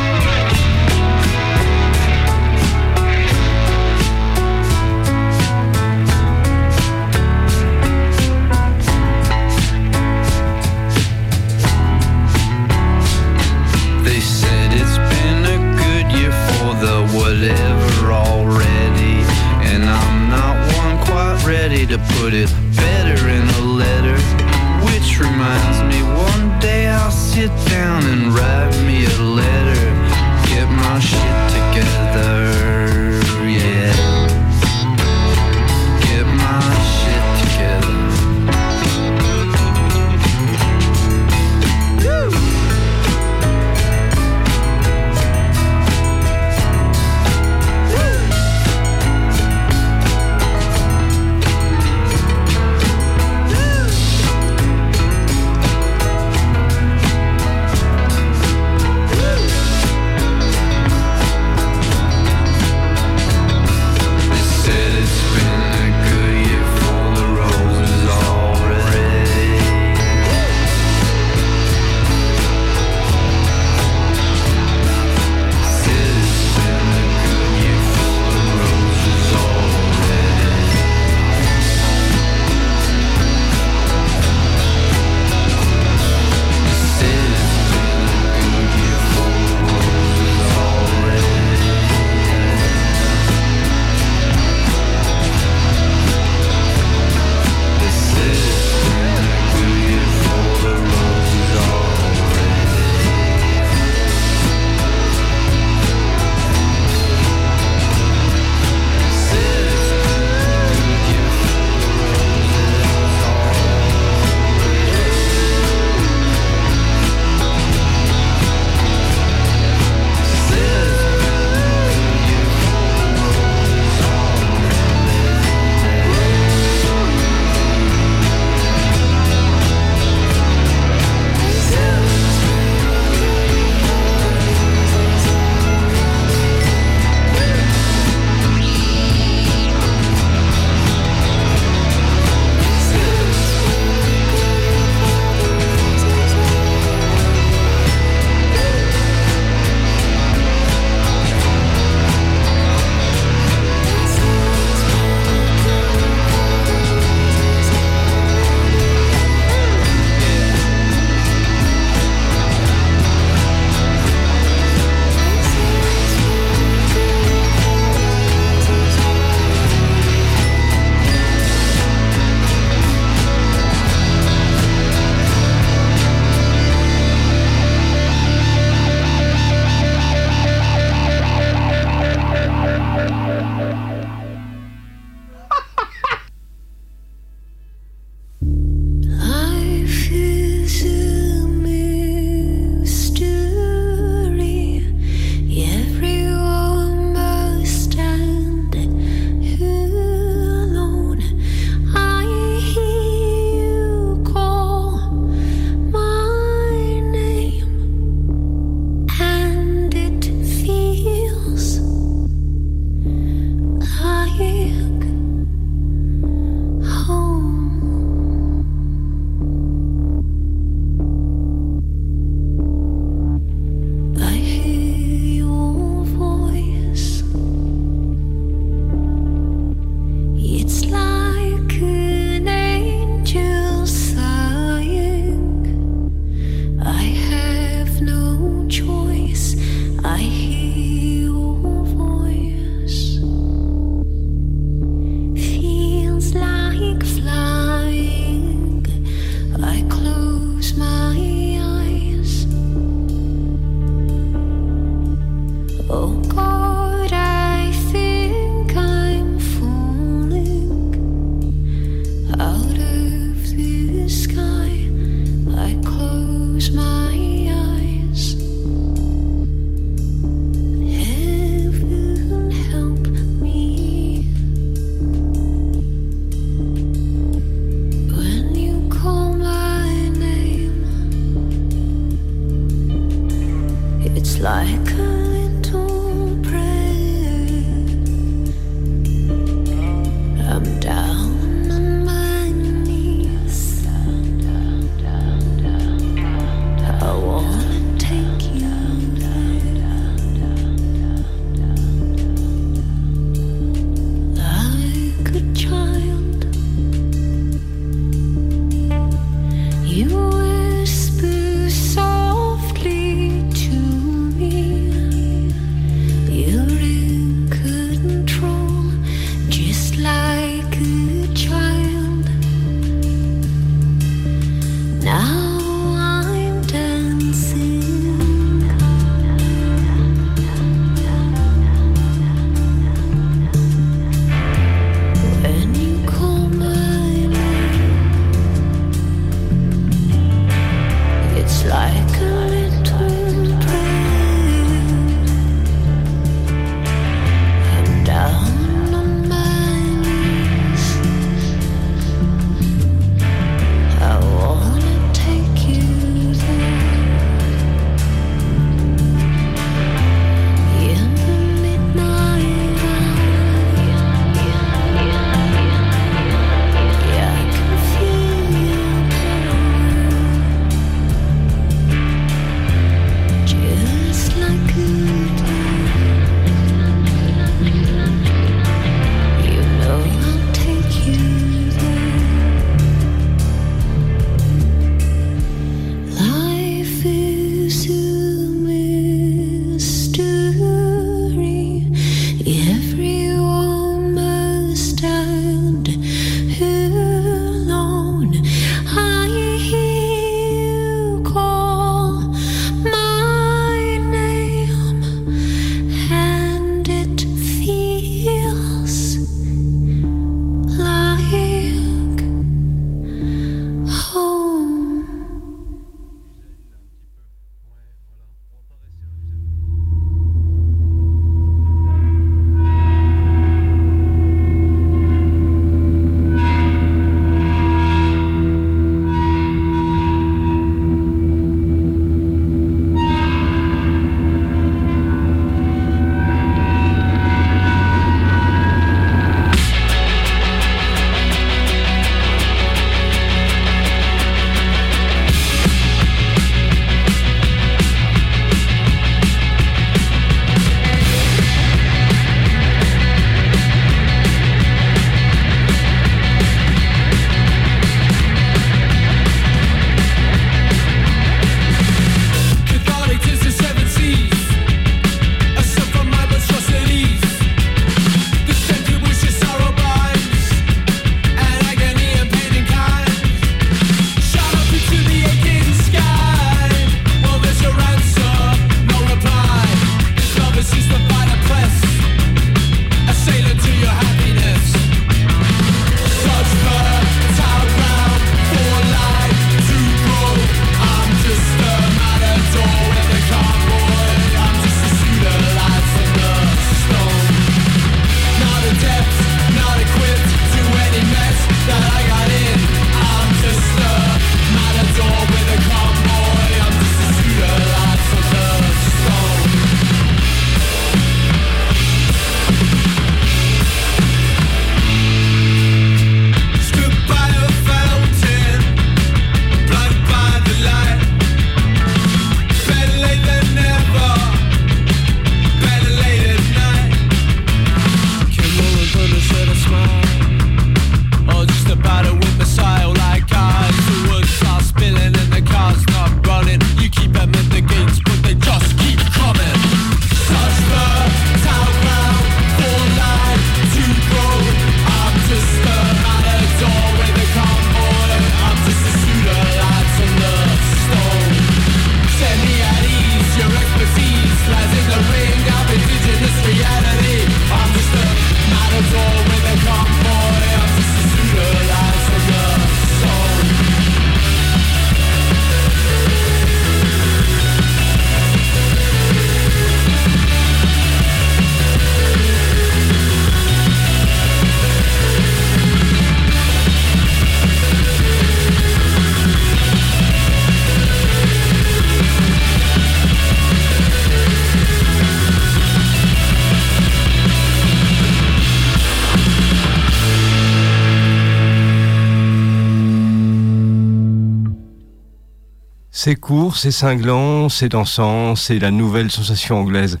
C'est 596.04 596.16
court, 596.16 596.56
c'est 596.56 596.72
cinglant, 596.72 597.48
c'est 597.48 597.68
dansant, 597.68 598.34
c'est 598.34 598.58
la 598.58 598.72
nouvelle 598.72 599.08
sensation 599.08 599.60
anglaise. 599.60 600.00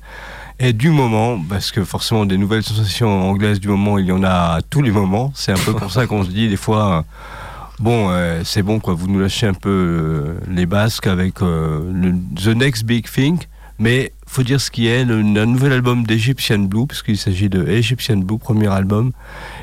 Et 0.58 0.72
du 0.72 0.90
moment, 0.90 1.38
parce 1.48 1.70
que 1.70 1.84
forcément 1.84 2.26
des 2.26 2.38
nouvelles 2.38 2.64
sensations 2.64 3.30
anglaises 3.30 3.60
du 3.60 3.68
moment, 3.68 3.98
il 3.98 4.06
y 4.06 4.10
en 4.10 4.24
a 4.24 4.56
à 4.56 4.62
tous 4.62 4.82
les 4.82 4.90
moments. 4.90 5.30
C'est 5.36 5.52
un 5.52 5.64
peu 5.64 5.72
pour 5.74 5.92
ça 5.92 6.08
qu'on 6.08 6.24
se 6.24 6.30
dit 6.30 6.48
des 6.48 6.56
fois, 6.56 6.92
euh, 6.92 7.02
bon, 7.78 8.08
euh, 8.10 8.42
c'est 8.44 8.64
bon 8.64 8.80
quoi, 8.80 8.94
vous 8.94 9.06
nous 9.06 9.20
lâchez 9.20 9.46
un 9.46 9.54
peu 9.54 9.70
euh, 9.70 10.40
les 10.50 10.66
basques 10.66 11.06
avec 11.06 11.34
The 11.34 12.48
Next 12.48 12.82
Big 12.84 13.08
Thing. 13.08 13.38
Mais 13.78 14.12
faut 14.26 14.42
dire 14.42 14.60
ce 14.60 14.70
qui 14.70 14.86
est, 14.86 15.04
le, 15.04 15.20
un 15.20 15.46
nouvel 15.46 15.72
album 15.72 16.04
d'Egyptian 16.04 16.60
Blue, 16.60 16.86
parce 16.86 17.02
s'agit 17.14 17.48
de 17.48 17.66
Egyptian 17.68 18.16
Blue, 18.16 18.38
premier 18.38 18.68
album, 18.68 19.12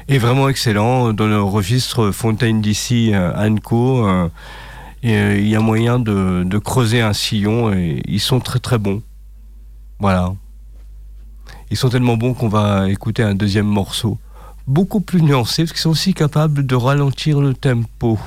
est 0.07 0.17
vraiment 0.17 0.47
excellent 0.47 1.11
dans 1.11 1.27
le 1.27 1.41
registre 1.41 2.11
Fontaine 2.11 2.61
DC 2.61 3.11
euh, 3.13 3.31
Et 5.01 5.15
euh, 5.15 5.37
il 5.37 5.47
y 5.47 5.55
a 5.55 5.59
moyen 5.59 5.99
de, 5.99 6.57
creuser 6.57 7.01
un 7.01 7.13
sillon 7.13 7.71
et 7.73 8.01
ils 8.07 8.19
sont 8.19 8.39
très 8.39 8.59
très 8.59 8.77
bons. 8.77 9.01
Voilà. 9.99 10.33
Ils 11.71 11.77
sont 11.77 11.89
tellement 11.89 12.17
bons 12.17 12.33
qu'on 12.33 12.49
va 12.49 12.89
écouter 12.89 13.23
un 13.23 13.35
deuxième 13.35 13.67
morceau. 13.67 14.17
Beaucoup 14.67 15.01
plus 15.01 15.21
nuancé 15.21 15.63
parce 15.63 15.71
qu'ils 15.71 15.81
sont 15.81 15.89
aussi 15.89 16.13
capables 16.13 16.65
de 16.65 16.75
ralentir 16.75 17.39
le 17.39 17.53
tempo. 17.53 18.19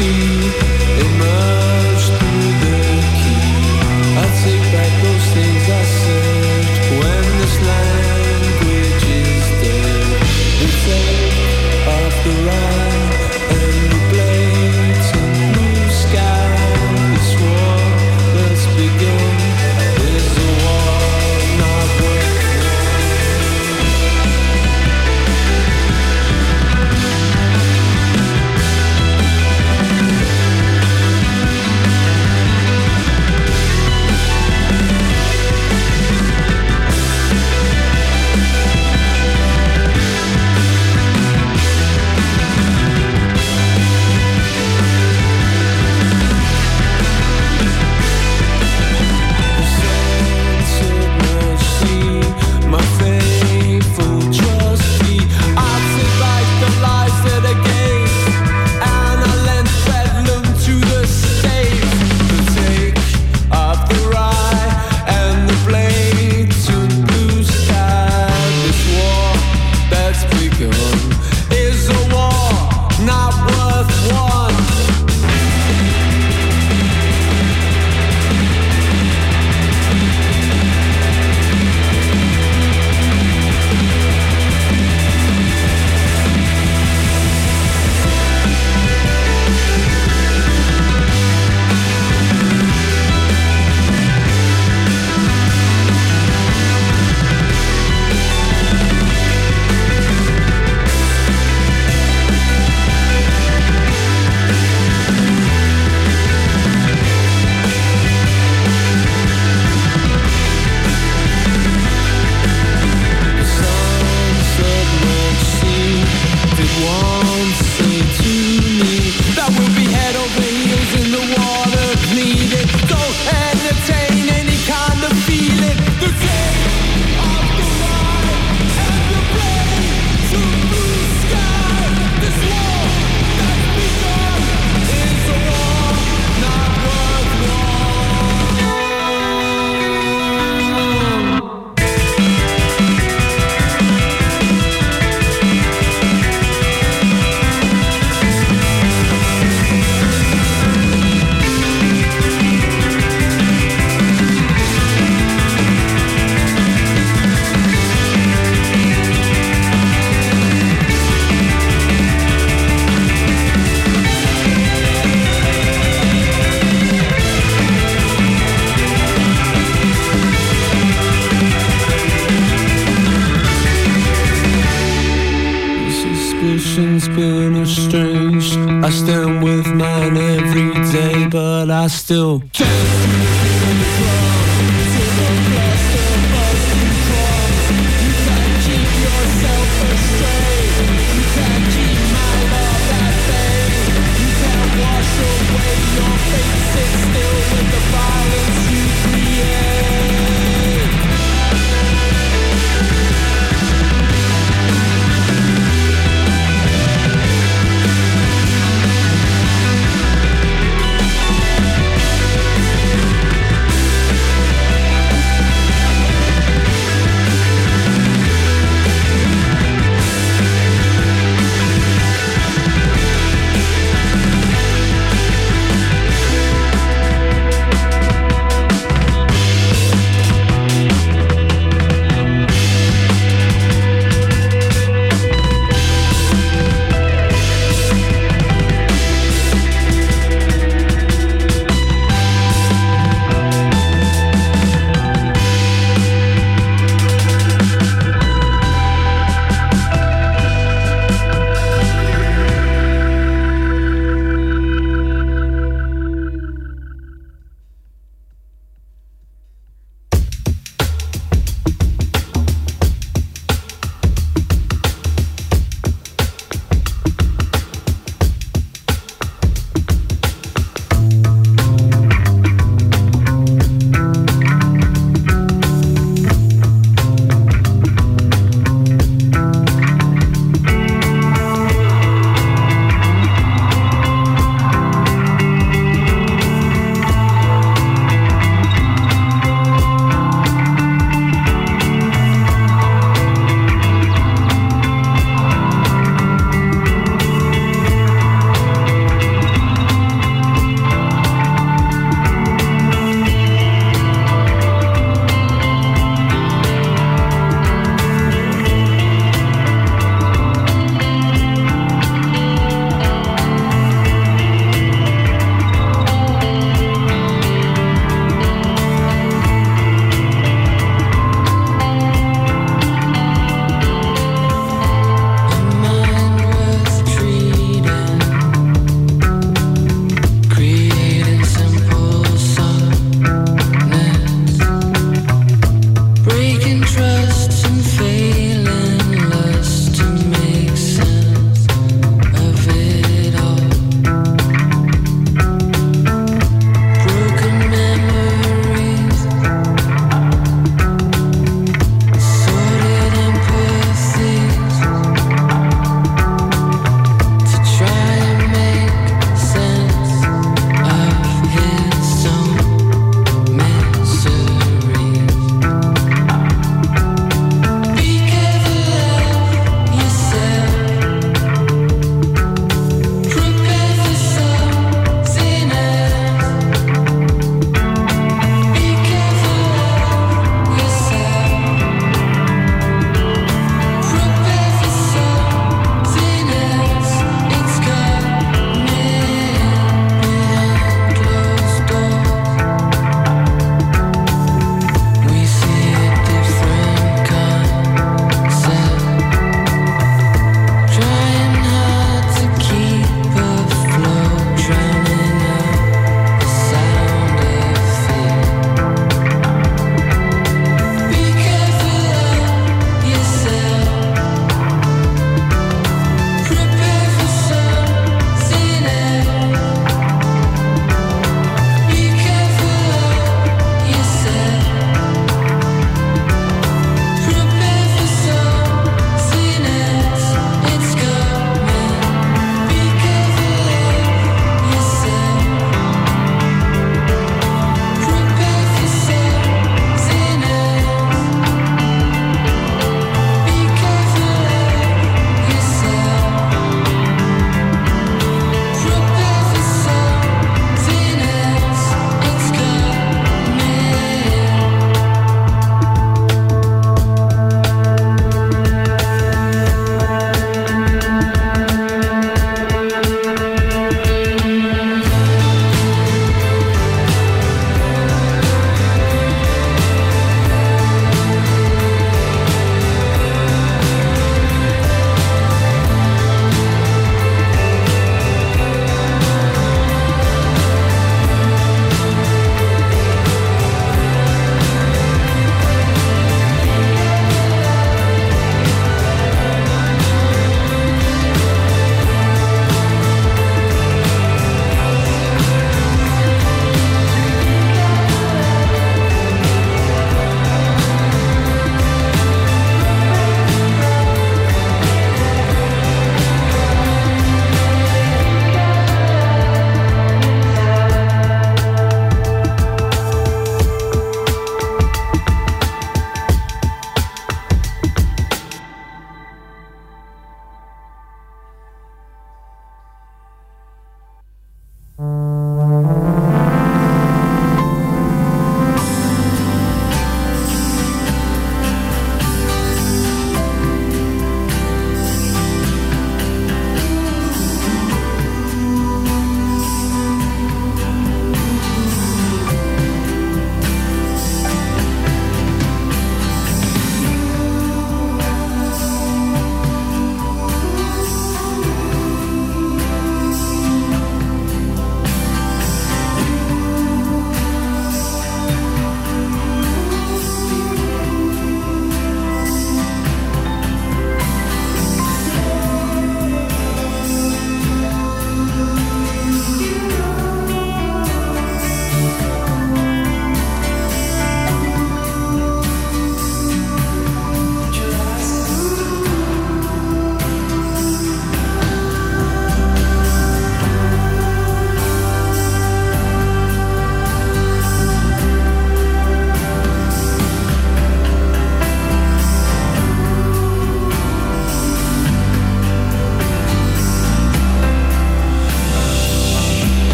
see. 0.00 0.39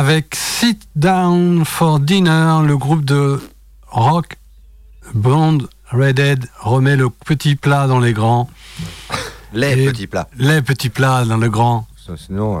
Avec 0.00 0.34
Sit 0.34 0.80
Down 0.96 1.62
for 1.66 2.00
Dinner, 2.00 2.60
le 2.66 2.74
groupe 2.78 3.04
de 3.04 3.38
rock 3.88 4.38
band 5.12 5.58
Redhead 5.90 6.46
remet 6.58 6.96
le 6.96 7.10
petit 7.10 7.54
plat 7.54 7.86
dans 7.86 8.00
les 8.00 8.14
grands. 8.14 8.48
Les 9.52 9.72
Et- 9.72 9.84
petits 9.90 10.06
plats. 10.06 10.26
Les 10.38 10.62
petits 10.62 10.88
plats 10.88 11.26
dans 11.26 11.36
le 11.36 11.50
grand. 11.50 11.86
Sinon, 12.16 12.60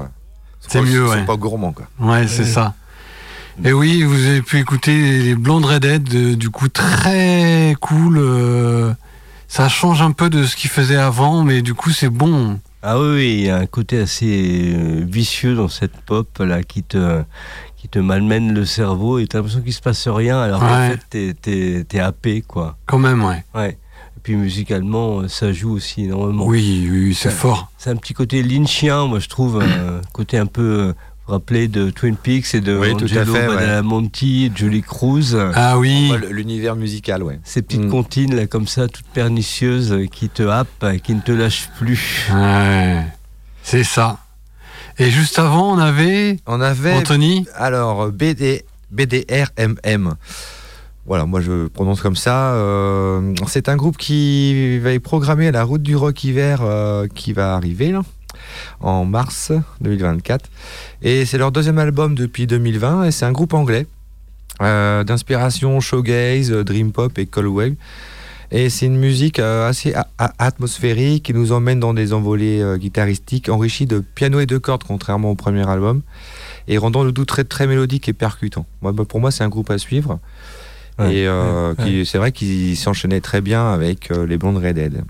C'est 0.60 0.80
pas- 0.80 0.84
mieux, 0.84 1.06
c'est 1.08 1.14
ouais. 1.20 1.24
pas 1.24 1.36
gourmand, 1.36 1.72
quoi. 1.72 1.86
Ouais, 1.98 2.28
c'est 2.28 2.44
ça. 2.44 2.74
Et 3.64 3.72
oui, 3.72 4.02
vous 4.02 4.22
avez 4.26 4.42
pu 4.42 4.58
écouter 4.58 5.22
les 5.22 5.34
Blondes 5.34 5.64
Redhead, 5.64 6.12
euh, 6.14 6.36
du 6.36 6.50
coup 6.50 6.68
très 6.68 7.74
cool. 7.80 8.18
euh, 8.18 8.92
ça 9.48 9.70
change 9.70 10.02
un 10.02 10.12
peu 10.12 10.28
de 10.28 10.44
ce 10.44 10.56
qu'ils 10.56 10.68
faisaient 10.70 10.96
avant, 10.96 11.42
mais 11.42 11.62
du 11.62 11.72
coup 11.72 11.90
c'est 11.90 12.10
bon. 12.10 12.60
Ah 12.82 12.98
oui, 12.98 13.34
il 13.40 13.46
y 13.46 13.50
a 13.50 13.58
un 13.58 13.66
côté 13.66 13.98
assez 13.98 14.72
euh, 14.74 15.04
vicieux 15.06 15.54
dans 15.54 15.68
cette 15.68 15.96
pop 16.06 16.38
là 16.38 16.62
qui 16.62 16.82
te, 16.82 17.22
qui 17.76 17.88
te 17.88 17.98
malmène 17.98 18.54
le 18.54 18.64
cerveau 18.64 19.18
et 19.18 19.26
t'as 19.26 19.38
l'impression 19.38 19.60
qu'il 19.60 19.74
se 19.74 19.82
passe 19.82 20.08
rien 20.08 20.40
alors 20.40 20.60
qu'en 20.60 20.66
Ouais. 20.88 20.96
fait 21.10 21.34
t'es, 21.34 21.84
t'es, 21.84 22.00
happé 22.00 22.40
quoi. 22.40 22.78
Quand 22.86 22.98
même, 22.98 23.22
ouais. 23.22 23.44
Ouais. 23.54 23.72
Et 24.16 24.20
puis 24.22 24.34
musicalement, 24.34 25.20
euh, 25.20 25.28
ça 25.28 25.52
joue 25.52 25.72
aussi 25.72 26.04
énormément. 26.04 26.46
Oui, 26.46 26.88
oui, 26.90 27.14
c'est 27.14 27.30
fort. 27.30 27.70
C'est 27.76 27.90
un 27.90 27.96
petit 27.96 28.14
côté 28.14 28.42
lynchien, 28.42 29.06
moi 29.06 29.18
je 29.18 29.28
trouve, 29.28 29.60
un 29.60 30.00
côté 30.14 30.38
un 30.38 30.46
peu 30.46 30.94
rappelé 31.26 31.68
de 31.68 31.90
Twin 31.90 32.16
Peaks 32.16 32.54
et 32.54 32.60
de 32.60 32.76
Oui, 32.76 32.92
Angelo 32.92 33.32
fait, 33.34 33.48
ouais. 33.48 34.50
Julie 34.54 34.82
Cruz. 34.82 35.36
Ah 35.54 35.78
oui. 35.78 36.12
L'univers 36.30 36.74
musical, 36.76 37.22
ouais. 37.22 37.38
Ces 37.44 37.62
petites 37.62 37.84
Mm. 37.84 37.90
comptines 37.90 38.34
là 38.34 38.46
comme 38.46 38.66
ça, 38.66 38.88
toutes 38.88 39.06
pernicieuses, 39.06 39.96
qui 40.12 40.28
te 40.28 40.42
happent, 40.42 40.84
qui 41.04 41.14
ne 41.14 41.20
te 41.20 41.32
lâchent 41.32 41.68
plus. 41.78 42.28
Ouais, 42.34 43.04
c'est 43.62 43.84
ça. 43.84 44.18
Et 44.98 45.10
juste 45.10 45.38
avant, 45.38 45.72
on 45.74 45.78
avait 45.78 46.38
On 46.46 46.60
avait. 46.60 46.92
Anthony. 46.94 47.46
Alors, 47.54 48.10
BD, 48.10 48.64
BDRMM. 48.90 50.14
Voilà, 51.06 51.24
moi 51.26 51.40
je 51.40 51.66
prononce 51.68 52.02
comme 52.02 52.16
ça. 52.16 52.52
Euh, 52.52 53.34
c'est 53.46 53.68
un 53.68 53.76
groupe 53.76 53.96
qui 53.96 54.78
va 54.78 54.98
programmer 55.00 55.50
la 55.50 55.64
route 55.64 55.82
du 55.82 55.96
rock 55.96 56.22
hiver 56.24 56.60
euh, 56.62 57.06
qui 57.14 57.32
va 57.32 57.54
arriver 57.54 57.90
là, 57.92 58.02
en 58.80 59.04
mars 59.04 59.52
2024. 59.80 60.50
Et 61.02 61.24
c'est 61.24 61.38
leur 61.38 61.52
deuxième 61.52 61.78
album 61.78 62.14
depuis 62.14 62.46
2020 62.46 63.04
et 63.04 63.10
c'est 63.10 63.24
un 63.24 63.32
groupe 63.32 63.54
anglais 63.54 63.86
euh, 64.62 65.04
d'inspiration 65.04 65.80
shoegaze, 65.80 66.50
dream 66.50 66.92
pop 66.92 67.18
et 67.18 67.26
cold 67.26 67.48
wave. 67.48 67.74
Et 68.52 68.68
c'est 68.68 68.86
une 68.86 68.98
musique 68.98 69.38
euh, 69.38 69.68
assez 69.68 69.94
atmosphérique 70.38 71.24
qui 71.24 71.34
nous 71.34 71.52
emmène 71.52 71.78
dans 71.78 71.94
des 71.94 72.12
envolées 72.12 72.60
euh, 72.60 72.78
guitaristiques 72.78 73.48
enrichies 73.48 73.86
de 73.86 74.00
piano 74.00 74.40
et 74.40 74.46
de 74.46 74.58
cordes, 74.58 74.82
contrairement 74.82 75.30
au 75.30 75.36
premier 75.36 75.68
album, 75.68 76.02
et 76.66 76.76
rendant 76.76 77.04
le 77.04 77.12
tout 77.12 77.24
très, 77.24 77.44
très 77.44 77.68
mélodique 77.68 78.08
et 78.08 78.12
percutant. 78.12 78.66
Moi, 78.82 78.90
bah, 78.90 79.04
pour 79.08 79.20
moi, 79.20 79.30
c'est 79.30 79.44
un 79.44 79.48
groupe 79.48 79.70
à 79.70 79.78
suivre. 79.78 80.18
Ouais, 80.98 81.14
et 81.14 81.28
euh, 81.28 81.74
ouais, 81.74 82.04
c'est 82.04 82.18
vrai 82.18 82.32
qu'il 82.32 82.76
s'enchaînait 82.76 83.20
très 83.20 83.40
bien 83.40 83.72
avec 83.72 84.10
euh, 84.10 84.26
les 84.26 84.36
Blondes 84.36 84.58
Redhead. 84.58 85.04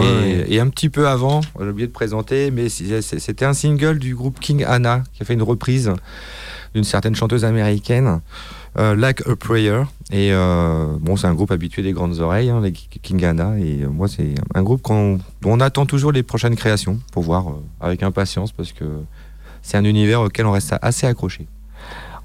Et, 0.00 0.60
un 0.60 0.68
petit 0.68 0.88
peu 0.88 1.08
avant, 1.08 1.40
j'ai 1.60 1.68
oublié 1.68 1.86
de 1.86 1.92
présenter, 1.92 2.50
mais 2.50 2.68
c'était 2.68 3.44
un 3.44 3.54
single 3.54 3.98
du 3.98 4.14
groupe 4.14 4.40
King 4.40 4.64
Anna 4.64 5.02
qui 5.12 5.22
a 5.22 5.26
fait 5.26 5.34
une 5.34 5.42
reprise 5.42 5.92
d'une 6.74 6.84
certaine 6.84 7.14
chanteuse 7.14 7.44
américaine, 7.44 8.20
euh, 8.78 8.94
Like 8.94 9.26
a 9.26 9.36
Prayer. 9.36 9.82
Et 10.10 10.32
euh, 10.32 10.86
bon, 11.00 11.16
c'est 11.16 11.26
un 11.26 11.34
groupe 11.34 11.50
habitué 11.50 11.82
des 11.82 11.92
grandes 11.92 12.20
oreilles, 12.20 12.50
hein, 12.50 12.60
les 12.60 12.72
King 12.72 13.24
Anna. 13.24 13.58
Et 13.58 13.82
euh, 13.82 13.88
moi, 13.88 14.08
c'est 14.08 14.34
un 14.54 14.62
groupe 14.62 14.82
dont 14.86 15.18
on 15.44 15.60
attend 15.60 15.86
toujours 15.86 16.12
les 16.12 16.22
prochaines 16.22 16.56
créations 16.56 16.98
pour 17.12 17.22
voir 17.22 17.46
avec 17.80 18.02
impatience 18.02 18.52
parce 18.52 18.72
que 18.72 18.84
c'est 19.62 19.76
un 19.76 19.84
univers 19.84 20.20
auquel 20.20 20.46
on 20.46 20.52
reste 20.52 20.74
assez 20.82 21.06
accroché. 21.06 21.46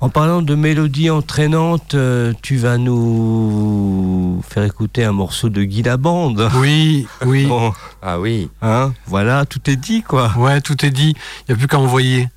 En 0.03 0.09
parlant 0.09 0.41
de 0.41 0.53
mélodie 0.53 1.09
entraînante, 1.09 1.93
euh, 1.95 2.33
tu 2.41 2.57
vas 2.57 2.77
nous 2.77 4.41
faire 4.45 4.65
écouter 4.65 5.05
un 5.05 5.13
morceau 5.13 5.47
de 5.47 5.63
Guy 5.63 5.81
Labande. 5.81 6.51
Oui, 6.59 7.07
oui. 7.25 7.47
Ah 8.01 8.19
oui. 8.19 8.49
Hein 8.61 8.91
voilà, 9.07 9.45
tout 9.45 9.61
est 9.69 9.77
dit 9.77 10.01
quoi. 10.01 10.33
Ouais, 10.37 10.59
tout 10.59 10.85
est 10.85 10.89
dit. 10.89 11.15
Il 11.47 11.51
n'y 11.51 11.55
a 11.55 11.57
plus 11.57 11.69
qu'à 11.69 11.79
envoyer. 11.79 12.27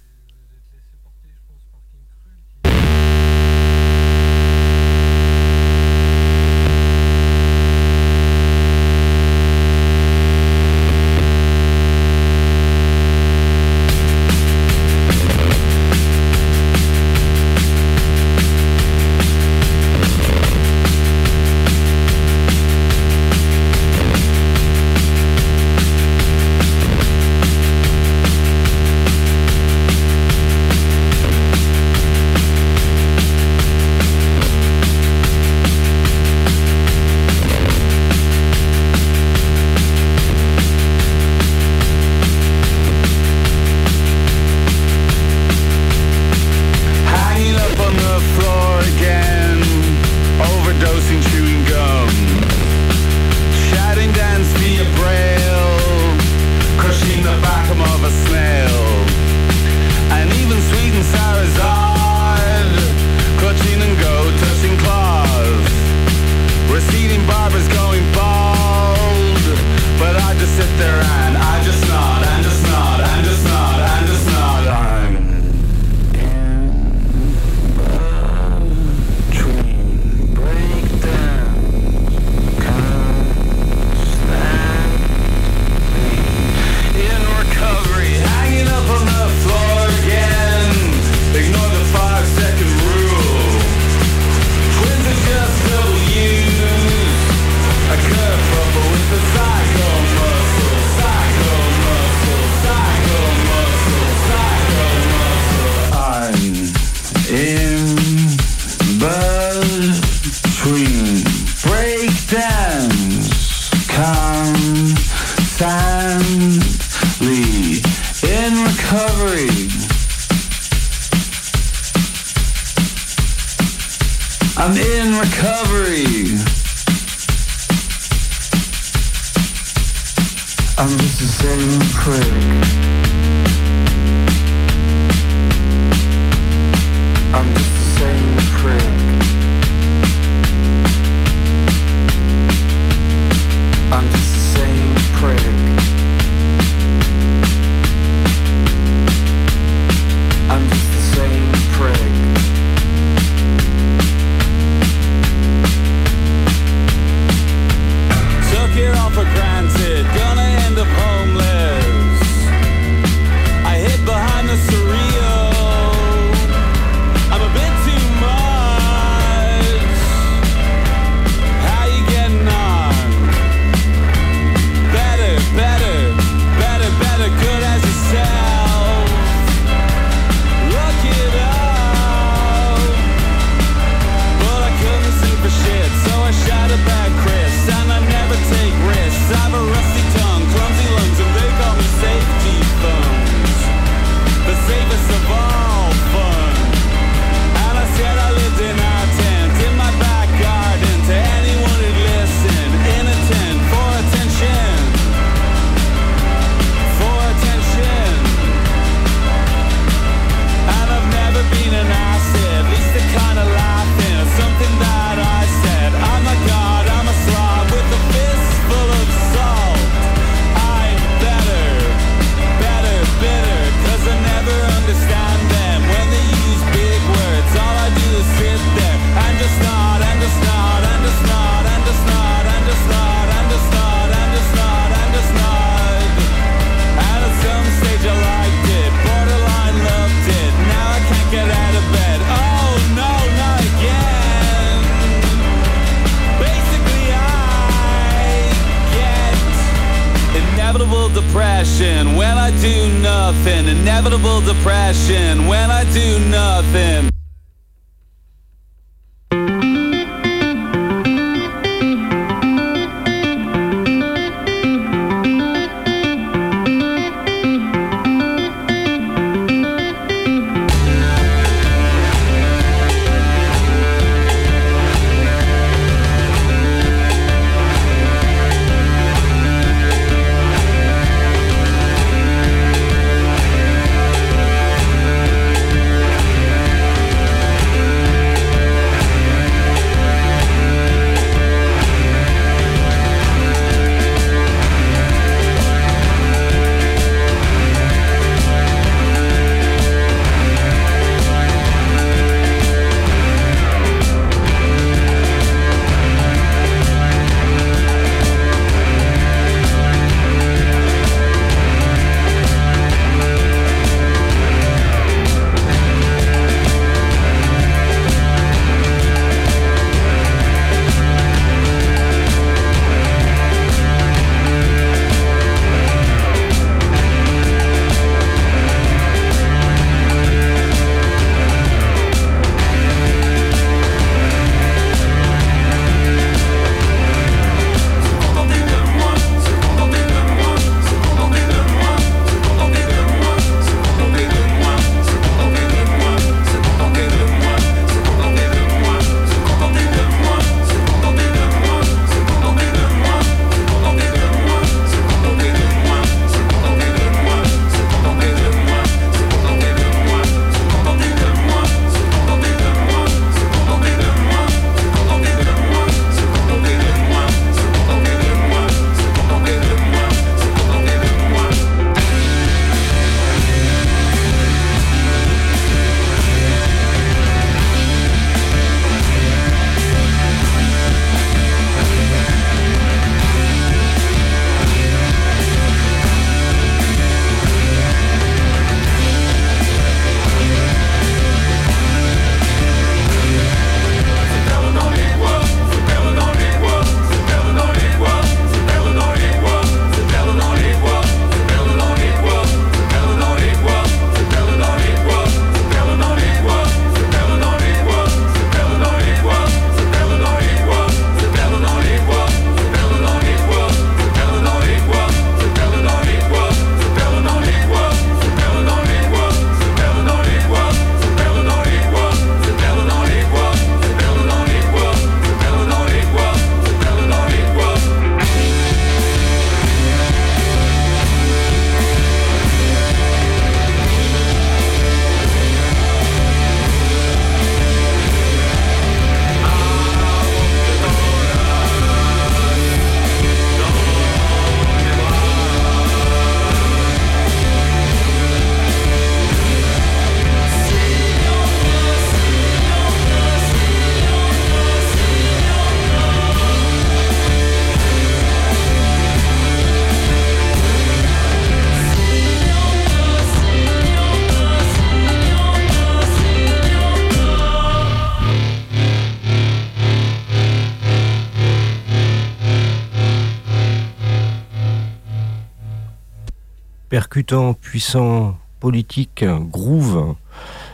Percutant, 477.17 477.55
puissant, 477.55 478.37
politique, 478.61 479.25
groove. 479.51 480.14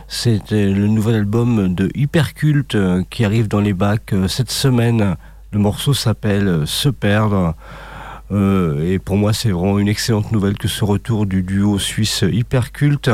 C'était 0.09 0.67
le 0.67 0.89
nouvel 0.89 1.15
album 1.15 1.73
de 1.73 1.89
Hyperculte 1.95 2.75
euh, 2.75 3.05
qui 3.11 3.25
arrive 3.25 3.47
dans 3.47 3.61
les 3.61 3.73
bacs 3.73 4.13
euh, 4.13 4.27
cette 4.27 4.51
semaine. 4.51 5.15
Le 5.53 5.59
morceau 5.61 5.95
s'appelle 5.95 6.49
euh, 6.49 6.67
Se 6.67 6.89
perdre. 6.89 7.55
Euh, 8.33 8.93
et 8.93 8.99
pour 8.99 9.17
moi, 9.19 9.33
c'est 9.33 9.51
vraiment 9.53 9.79
une 9.79 9.87
excellente 9.87 10.33
nouvelle 10.33 10.59
que 10.59 10.67
ce 10.67 10.85
retour 10.85 11.27
du 11.27 11.43
duo 11.45 11.79
suisse 11.79 12.25
Hyperculte. 12.29 13.09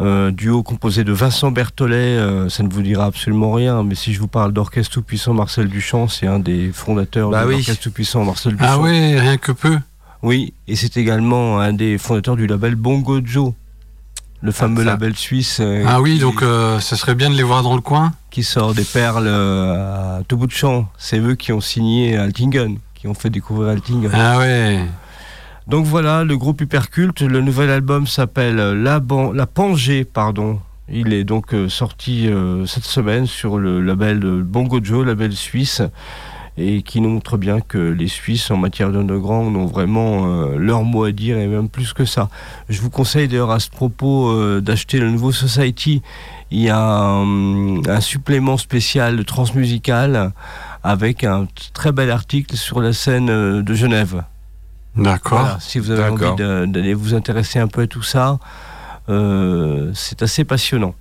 Euh, 0.00 0.32
duo 0.32 0.64
composé 0.64 1.04
de 1.04 1.12
Vincent 1.12 1.52
Berthollet, 1.52 1.94
euh, 2.18 2.48
ça 2.48 2.64
ne 2.64 2.68
vous 2.68 2.82
dira 2.82 3.04
absolument 3.04 3.52
rien, 3.52 3.84
mais 3.84 3.94
si 3.94 4.12
je 4.12 4.18
vous 4.18 4.26
parle 4.26 4.52
d'Orchestre 4.52 4.90
Tout-Puissant 4.94 5.32
Marcel 5.32 5.68
Duchamp, 5.68 6.08
c'est 6.08 6.26
un 6.26 6.40
des 6.40 6.72
fondateurs 6.72 7.30
Bah 7.30 7.42
de 7.44 7.48
oui. 7.50 7.54
l'Orchestre 7.56 7.84
Tout-Puissant 7.84 8.24
Marcel 8.24 8.54
Duchamp. 8.56 8.66
Ah 8.68 8.80
ouais, 8.80 9.20
rien 9.20 9.36
que 9.36 9.52
peu. 9.52 9.78
Oui, 10.22 10.54
et 10.68 10.76
c'est 10.76 10.96
également 10.96 11.58
un 11.60 11.72
des 11.72 11.98
fondateurs 11.98 12.36
du 12.36 12.46
label 12.46 12.74
Bongo 12.76 13.20
Joe, 13.24 13.52
le 14.40 14.52
fameux 14.52 14.84
ça. 14.84 14.90
label 14.90 15.16
suisse 15.16 15.58
euh, 15.60 15.84
Ah 15.86 16.00
oui, 16.00 16.14
qui- 16.14 16.20
donc 16.20 16.42
euh, 16.42 16.78
ça 16.80 16.96
serait 16.96 17.14
bien 17.14 17.28
de 17.30 17.34
les 17.34 17.42
voir 17.42 17.62
dans 17.62 17.74
le 17.74 17.80
coin. 17.80 18.12
qui 18.30 18.42
sort 18.44 18.72
des 18.74 18.84
perles 18.84 19.26
euh, 19.26 20.18
à 20.18 20.22
tout 20.26 20.36
bout 20.36 20.46
de 20.46 20.52
champ. 20.52 20.88
C'est 20.96 21.18
eux 21.18 21.34
qui 21.34 21.52
ont 21.52 21.60
signé 21.60 22.16
Altingen, 22.16 22.78
qui 22.94 23.08
ont 23.08 23.14
fait 23.14 23.30
découvrir 23.30 23.70
Altingen. 23.70 24.10
Ah 24.14 24.38
ouais. 24.38 24.80
Donc 25.66 25.86
voilà, 25.86 26.24
le 26.24 26.36
groupe 26.36 26.60
Hyperculte, 26.60 27.20
le 27.22 27.40
nouvel 27.40 27.70
album 27.70 28.06
s'appelle 28.06 28.56
La, 28.56 29.00
Ban- 29.00 29.32
La 29.32 29.46
Pangée, 29.46 30.04
pardon. 30.04 30.60
Il 30.88 31.12
est 31.12 31.24
donc 31.24 31.54
sorti 31.68 32.26
euh, 32.28 32.66
cette 32.66 32.84
semaine 32.84 33.26
sur 33.26 33.58
le 33.58 33.80
label 33.80 34.18
Bongo 34.42 34.80
Joe, 34.82 35.06
label 35.06 35.32
suisse, 35.34 35.82
et 36.58 36.82
qui 36.82 37.00
nous 37.00 37.08
montre 37.08 37.36
bien 37.38 37.60
que 37.60 37.78
les 37.78 38.08
Suisses 38.08 38.50
en 38.50 38.56
matière 38.56 38.90
d'underground 38.90 39.56
ont 39.56 39.66
vraiment 39.66 40.26
euh, 40.26 40.56
leur 40.56 40.84
mot 40.84 41.04
à 41.04 41.12
dire 41.12 41.38
et 41.38 41.46
même 41.46 41.68
plus 41.68 41.92
que 41.92 42.04
ça. 42.04 42.28
Je 42.68 42.80
vous 42.80 42.90
conseille 42.90 43.28
d'ailleurs 43.28 43.50
à 43.50 43.60
ce 43.60 43.70
propos 43.70 44.30
euh, 44.30 44.60
d'acheter 44.60 44.98
le 44.98 45.10
nouveau 45.10 45.32
Society. 45.32 46.02
Il 46.50 46.60
y 46.60 46.68
a 46.68 46.78
un, 46.78 47.82
un 47.86 48.00
supplément 48.00 48.58
spécial 48.58 49.16
de 49.16 49.22
transmusical 49.22 50.32
avec 50.82 51.24
un 51.24 51.46
très 51.72 51.92
bel 51.92 52.10
article 52.10 52.56
sur 52.56 52.80
la 52.80 52.92
scène 52.92 53.30
euh, 53.30 53.62
de 53.62 53.74
Genève. 53.74 54.22
D'accord. 54.96 55.40
Voilà, 55.40 55.58
si 55.60 55.78
vous 55.78 55.90
avez 55.90 56.10
envie 56.10 56.70
d'aller 56.70 56.94
vous 56.94 57.14
intéresser 57.14 57.58
un 57.58 57.68
peu 57.68 57.82
à 57.82 57.86
tout 57.86 58.02
ça, 58.02 58.38
euh, 59.08 59.90
c'est 59.94 60.22
assez 60.22 60.44
passionnant. 60.44 60.94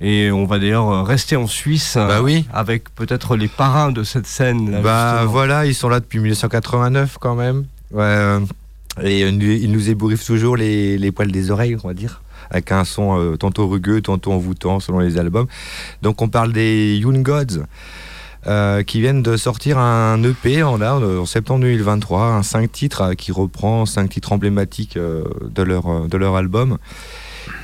Et 0.00 0.30
on 0.30 0.44
va 0.44 0.58
d'ailleurs 0.58 1.06
rester 1.06 1.36
en 1.36 1.46
Suisse 1.46 1.94
Bah 1.96 2.20
oui. 2.22 2.44
avec 2.52 2.94
peut-être 2.94 3.34
les 3.36 3.48
parrains 3.48 3.92
de 3.92 4.02
cette 4.02 4.26
scène. 4.26 4.70
Là, 4.70 4.80
Bah 4.82 5.10
justement. 5.14 5.32
voilà, 5.32 5.66
ils 5.66 5.74
sont 5.74 5.88
là 5.88 6.00
depuis 6.00 6.18
1989 6.18 7.16
quand 7.18 7.34
même. 7.34 7.64
Ouais, 7.92 8.02
euh, 8.02 8.40
et 9.02 9.20
ils 9.22 9.70
nous 9.72 9.88
ébouriffent 9.90 10.24
toujours 10.26 10.56
les, 10.56 10.98
les 10.98 11.12
poils 11.12 11.30
des 11.32 11.50
oreilles, 11.50 11.76
on 11.82 11.88
va 11.88 11.94
dire. 11.94 12.20
Avec 12.50 12.70
un 12.72 12.84
son 12.84 13.18
euh, 13.18 13.36
tantôt 13.36 13.66
rugueux, 13.68 14.00
tantôt 14.02 14.32
envoûtant 14.32 14.80
selon 14.80 15.00
les 15.00 15.18
albums. 15.18 15.46
Donc 16.02 16.20
on 16.22 16.28
parle 16.28 16.52
des 16.52 16.96
Young 16.96 17.22
Gods. 17.22 17.64
euh, 18.46 18.82
qui 18.84 19.00
viennent 19.00 19.22
de 19.24 19.36
sortir 19.36 19.76
un 19.78 20.22
EP 20.22 20.62
en, 20.62 20.76
là, 20.76 20.94
en 20.96 21.26
septembre 21.26 21.62
2023, 21.62 22.22
un 22.26 22.42
5 22.44 22.70
titres 22.70 23.00
euh, 23.02 23.14
qui 23.14 23.32
reprend 23.32 23.86
5 23.86 24.08
titres 24.08 24.30
emblématiques 24.32 24.96
de, 24.96 25.62
leur, 25.62 26.06
de 26.06 26.16
leur 26.16 26.36
album. 26.36 26.78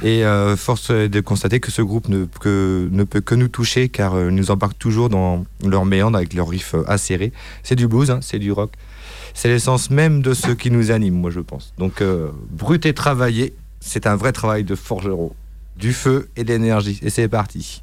Et 0.02 0.24
euh, 0.24 0.56
force 0.56 0.90
est 0.90 1.08
de 1.08 1.20
constater 1.20 1.60
que 1.60 1.70
ce 1.70 1.82
groupe 1.82 2.08
ne, 2.08 2.26
que- 2.40 2.88
ne 2.90 3.04
peut 3.04 3.20
que 3.20 3.34
nous 3.34 3.48
toucher 3.48 3.88
car 3.88 4.14
euh, 4.14 4.28
ils 4.30 4.34
nous 4.34 4.50
embarquent 4.50 4.78
toujours 4.78 5.08
dans 5.08 5.44
leur 5.64 5.84
méandre 5.84 6.16
avec 6.16 6.34
leurs 6.34 6.48
riffs 6.48 6.74
euh, 6.74 6.84
acérés. 6.90 7.32
C'est 7.62 7.76
du 7.76 7.88
blues, 7.88 8.10
hein, 8.10 8.20
c'est 8.22 8.38
du 8.38 8.52
rock. 8.52 8.72
C'est 9.34 9.48
l'essence 9.48 9.90
même 9.90 10.20
de 10.22 10.34
ce 10.34 10.50
qui 10.50 10.70
nous 10.70 10.90
anime, 10.90 11.14
moi 11.14 11.30
je 11.30 11.40
pense. 11.40 11.72
Donc 11.78 12.00
euh, 12.02 12.28
brut 12.50 12.84
et 12.86 12.94
travaillé, 12.94 13.54
c'est 13.80 14.06
un 14.06 14.16
vrai 14.16 14.32
travail 14.32 14.64
de 14.64 14.74
forgeron. 14.74 15.32
Du 15.76 15.92
feu 15.92 16.28
et 16.36 16.44
de 16.44 16.48
l'énergie. 16.52 17.00
Et 17.02 17.08
c'est 17.10 17.28
parti. 17.28 17.82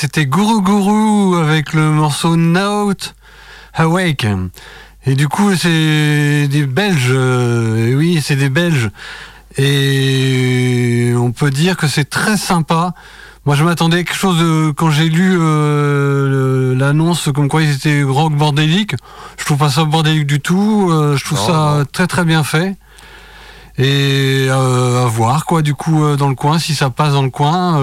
c'était 0.00 0.24
Guru 0.24 0.62
Guru 0.62 1.42
avec 1.42 1.74
le 1.74 1.90
morceau 1.90 2.34
Now 2.34 2.86
Out 2.86 3.14
Awake. 3.74 4.26
Et 5.04 5.14
du 5.14 5.28
coup, 5.28 5.54
c'est 5.54 6.48
des 6.48 6.64
Belges. 6.64 7.10
Euh, 7.10 7.94
oui, 7.96 8.22
c'est 8.24 8.36
des 8.36 8.48
Belges. 8.48 8.88
Et 9.58 11.12
on 11.18 11.32
peut 11.32 11.50
dire 11.50 11.76
que 11.76 11.86
c'est 11.86 12.08
très 12.08 12.38
sympa. 12.38 12.94
Moi, 13.44 13.56
je 13.56 13.62
m'attendais 13.62 13.98
à 13.98 14.02
quelque 14.02 14.16
chose 14.16 14.72
quand 14.74 14.90
j'ai 14.90 15.10
lu 15.10 15.36
euh, 15.38 16.74
l'annonce 16.74 17.28
comme 17.34 17.50
quoi 17.50 17.62
ils 17.62 17.72
étaient 17.72 18.02
rock 18.02 18.32
bordélique. 18.32 18.94
Je 19.36 19.44
trouve 19.44 19.58
pas 19.58 19.68
ça 19.68 19.84
bordélique 19.84 20.26
du 20.26 20.40
tout. 20.40 20.88
Euh, 20.90 21.18
je 21.18 21.24
trouve 21.26 21.38
ça 21.38 21.84
très 21.92 22.06
très 22.06 22.24
bien 22.24 22.42
fait. 22.42 22.74
Et 23.76 24.48
à 24.50 25.04
voir 25.08 25.44
quoi, 25.44 25.60
du 25.60 25.74
coup, 25.74 26.16
dans 26.16 26.30
le 26.30 26.34
coin, 26.34 26.58
si 26.58 26.74
ça 26.74 26.88
passe 26.88 27.12
dans 27.12 27.22
le 27.22 27.28
coin 27.28 27.78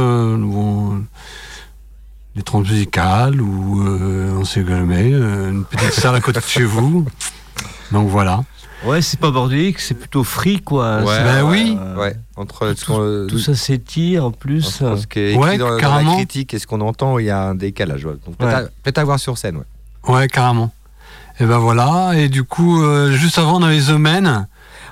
les 2.37 2.43
trans 2.43 2.59
musicales 2.59 3.41
ou 3.41 3.81
euh, 3.81 4.37
on 4.37 4.45
s'est 4.45 4.65
jamais 4.65 5.11
euh, 5.11 5.49
une 5.49 5.65
petite 5.65 5.93
salle 5.93 6.15
à 6.15 6.21
côté 6.21 6.39
de 6.39 6.45
chez 6.45 6.63
vous. 6.63 7.05
Donc 7.91 8.09
voilà. 8.09 8.43
Ouais, 8.85 9.01
c'est 9.01 9.19
pas 9.19 9.31
bordélique, 9.31 9.79
c'est 9.79 9.95
plutôt 9.95 10.23
free, 10.23 10.61
quoi. 10.61 11.01
Ben 11.01 11.43
oui. 11.43 11.75
Euh, 11.79 11.95
ouais. 11.97 12.15
Entre 12.35 12.75
tout, 13.27 13.39
ça 13.39 13.55
s'étire 13.55 14.25
en 14.25 14.31
plus. 14.31 14.83
Ce 14.83 15.07
qui 15.07 15.19
est 15.19 15.57
dans, 15.57 15.77
la 15.77 16.15
critique 16.15 16.53
et 16.53 16.59
ce 16.59 16.67
qu'on 16.67 16.81
entend, 16.81 17.17
il 17.17 17.25
y 17.25 17.31
a 17.31 17.41
un 17.41 17.55
décalage. 17.55 18.03
Donc 18.03 18.37
peut-être 18.37 18.65
ouais. 18.65 18.91
peut 18.91 19.01
avoir 19.01 19.19
sur 19.19 19.35
scène, 19.35 19.57
ouais. 19.57 20.13
Ouais, 20.13 20.27
carrément. 20.27 20.71
Et 21.39 21.45
ben 21.45 21.57
voilà. 21.57 22.11
Et 22.15 22.29
du 22.29 22.43
coup, 22.43 22.83
juste 23.13 23.39
avant, 23.39 23.59
on 23.59 23.63
avait 23.63 23.79
The 23.79 23.97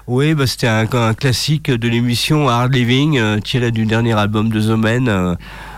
Oui, 0.07 0.33
bah, 0.33 0.47
c'était 0.47 0.67
un, 0.67 1.13
classique 1.13 1.69
de 1.69 1.87
l'émission 1.87 2.49
Hard 2.49 2.73
Living, 2.73 3.39
tiré 3.41 3.69
du 3.69 3.85
dernier 3.85 4.13
album 4.13 4.49
de 4.49 4.59
The 4.59 4.77
Man. 4.77 5.37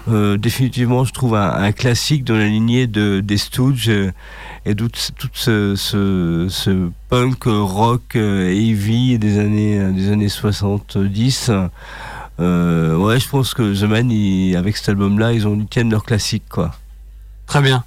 Euh, 0.10 0.38
définitivement, 0.38 1.04
je 1.04 1.12
trouve 1.14 1.36
un, 1.36 1.52
un 1.52 1.72
classique 1.74 2.24
dans 2.24 2.36
la 2.38 2.48
lignée 2.48 2.88
de, 2.88 3.20
des 3.20 3.38
Stooges 3.38 3.90
euh, 3.90 4.12
et 4.66 4.74
tout, 4.74 4.90
tout 5.18 5.30
ce, 5.34 5.76
ce, 5.76 6.48
ce 6.50 6.90
punk 7.10 7.44
rock 7.46 8.16
euh, 8.16 8.50
heavy 8.50 9.20
des 9.20 9.38
années, 9.40 9.92
des 9.92 10.10
années 10.12 10.30
70. 10.30 11.52
Euh, 12.40 12.96
ouais, 12.96 13.20
je 13.20 13.28
pense 13.28 13.54
que 13.54 13.74
The 13.74 14.06
ils- 14.12 14.56
avec 14.56 14.78
cet 14.78 14.90
album-là, 14.90 15.34
ils, 15.34 15.48
ont, 15.48 15.56
ils 15.60 15.68
tiennent 15.68 15.90
leur 15.92 16.04
classique. 16.04 16.44
Quoi. 16.50 16.74
Très 17.46 17.62
bien. 17.62 17.84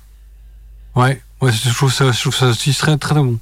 Ouais, 0.97 1.23
ouais 1.41 1.53
je, 1.53 1.73
trouve 1.73 1.93
ça, 1.93 2.11
je 2.13 2.21
trouve 2.21 2.35
ça 2.35 2.49
aussi 2.49 2.75
très 2.75 2.99
très 2.99 3.15
bon. 3.15 3.39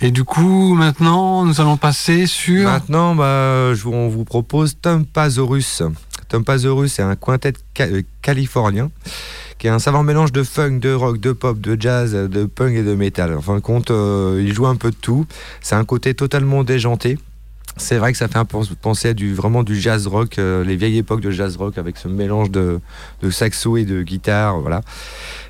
Et 0.00 0.10
du 0.10 0.24
coup, 0.24 0.74
maintenant, 0.74 1.44
nous 1.44 1.60
allons 1.60 1.76
passer 1.76 2.26
sur. 2.26 2.64
Maintenant, 2.64 3.14
bah, 3.14 3.74
je- 3.74 3.86
on 3.88 4.08
vous 4.08 4.24
propose 4.24 4.76
Tumpasaurus. 4.80 5.82
Tumpasaurus, 6.34 6.92
c'est 6.92 7.02
un 7.02 7.14
quintet 7.14 7.52
euh, 7.80 8.02
californien 8.20 8.90
qui 9.58 9.68
est 9.68 9.70
un 9.70 9.78
savant 9.78 10.02
mélange 10.02 10.32
de 10.32 10.42
funk, 10.42 10.80
de 10.80 10.92
rock, 10.92 11.20
de 11.20 11.30
pop, 11.30 11.60
de 11.60 11.80
jazz, 11.80 12.12
de 12.12 12.44
punk 12.44 12.74
et 12.74 12.82
de 12.82 12.94
métal. 12.94 13.36
En 13.36 13.40
fin 13.40 13.54
de 13.54 13.60
compte, 13.60 13.92
euh, 13.92 14.42
il 14.44 14.52
joue 14.52 14.66
un 14.66 14.74
peu 14.74 14.90
de 14.90 14.96
tout. 14.96 15.26
C'est 15.60 15.76
un 15.76 15.84
côté 15.84 16.12
totalement 16.14 16.64
déjanté. 16.64 17.18
C'est 17.76 17.98
vrai 17.98 18.12
que 18.12 18.18
ça 18.18 18.28
fait 18.28 18.38
penser 18.80 19.08
à 19.08 19.14
du, 19.14 19.34
vraiment 19.34 19.62
du 19.62 19.78
jazz 19.78 20.06
rock, 20.06 20.38
euh, 20.38 20.64
les 20.64 20.76
vieilles 20.76 20.98
époques 20.98 21.20
de 21.20 21.30
jazz 21.30 21.56
rock 21.56 21.78
avec 21.78 21.96
ce 21.96 22.08
mélange 22.08 22.50
de, 22.50 22.80
saxo 23.30 23.76
et 23.76 23.84
de 23.84 24.02
guitare, 24.02 24.60
voilà. 24.60 24.80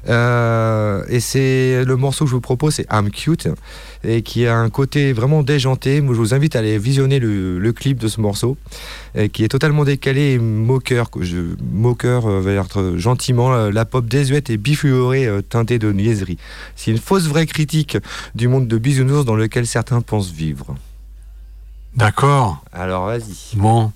Euh, 0.08 1.04
et 1.08 1.20
c'est 1.20 1.84
le 1.84 1.96
morceau 1.96 2.24
que 2.24 2.30
je 2.30 2.34
vous 2.34 2.40
propose, 2.40 2.74
c'est 2.74 2.86
I'm 2.90 3.10
Cute, 3.10 3.48
et 4.02 4.22
qui 4.22 4.46
a 4.46 4.56
un 4.56 4.70
côté 4.70 5.12
vraiment 5.12 5.42
déjanté. 5.42 6.00
Moi, 6.00 6.14
je 6.14 6.20
vous 6.20 6.34
invite 6.34 6.56
à 6.56 6.60
aller 6.60 6.78
visionner 6.78 7.18
le, 7.18 7.72
clip 7.72 7.98
de 7.98 8.08
ce 8.08 8.20
morceau, 8.20 8.56
qui 9.32 9.44
est 9.44 9.48
totalement 9.48 9.84
décalé 9.84 10.32
et 10.32 10.38
moqueur. 10.38 11.10
moqueur 11.72 12.26
euh, 12.26 12.40
veut 12.40 12.52
dire 12.52 12.98
gentiment 12.98 13.54
euh, 13.54 13.70
la 13.70 13.84
pop 13.84 14.06
désuète 14.06 14.50
et 14.50 14.56
bifluorée 14.56 15.26
euh, 15.26 15.42
teintée 15.42 15.78
de 15.78 15.92
niaiserie. 15.92 16.38
C'est 16.76 16.90
une 16.90 16.98
fausse 16.98 17.24
vraie 17.24 17.46
critique 17.46 17.98
du 18.34 18.48
monde 18.48 18.68
de 18.68 18.78
bisounours 18.78 19.24
dans 19.24 19.36
lequel 19.36 19.66
certains 19.66 20.00
pensent 20.00 20.32
vivre. 20.32 20.74
D'accord. 21.96 22.62
Alors 22.72 23.06
vas-y. 23.06 23.56
Bon. 23.56 23.92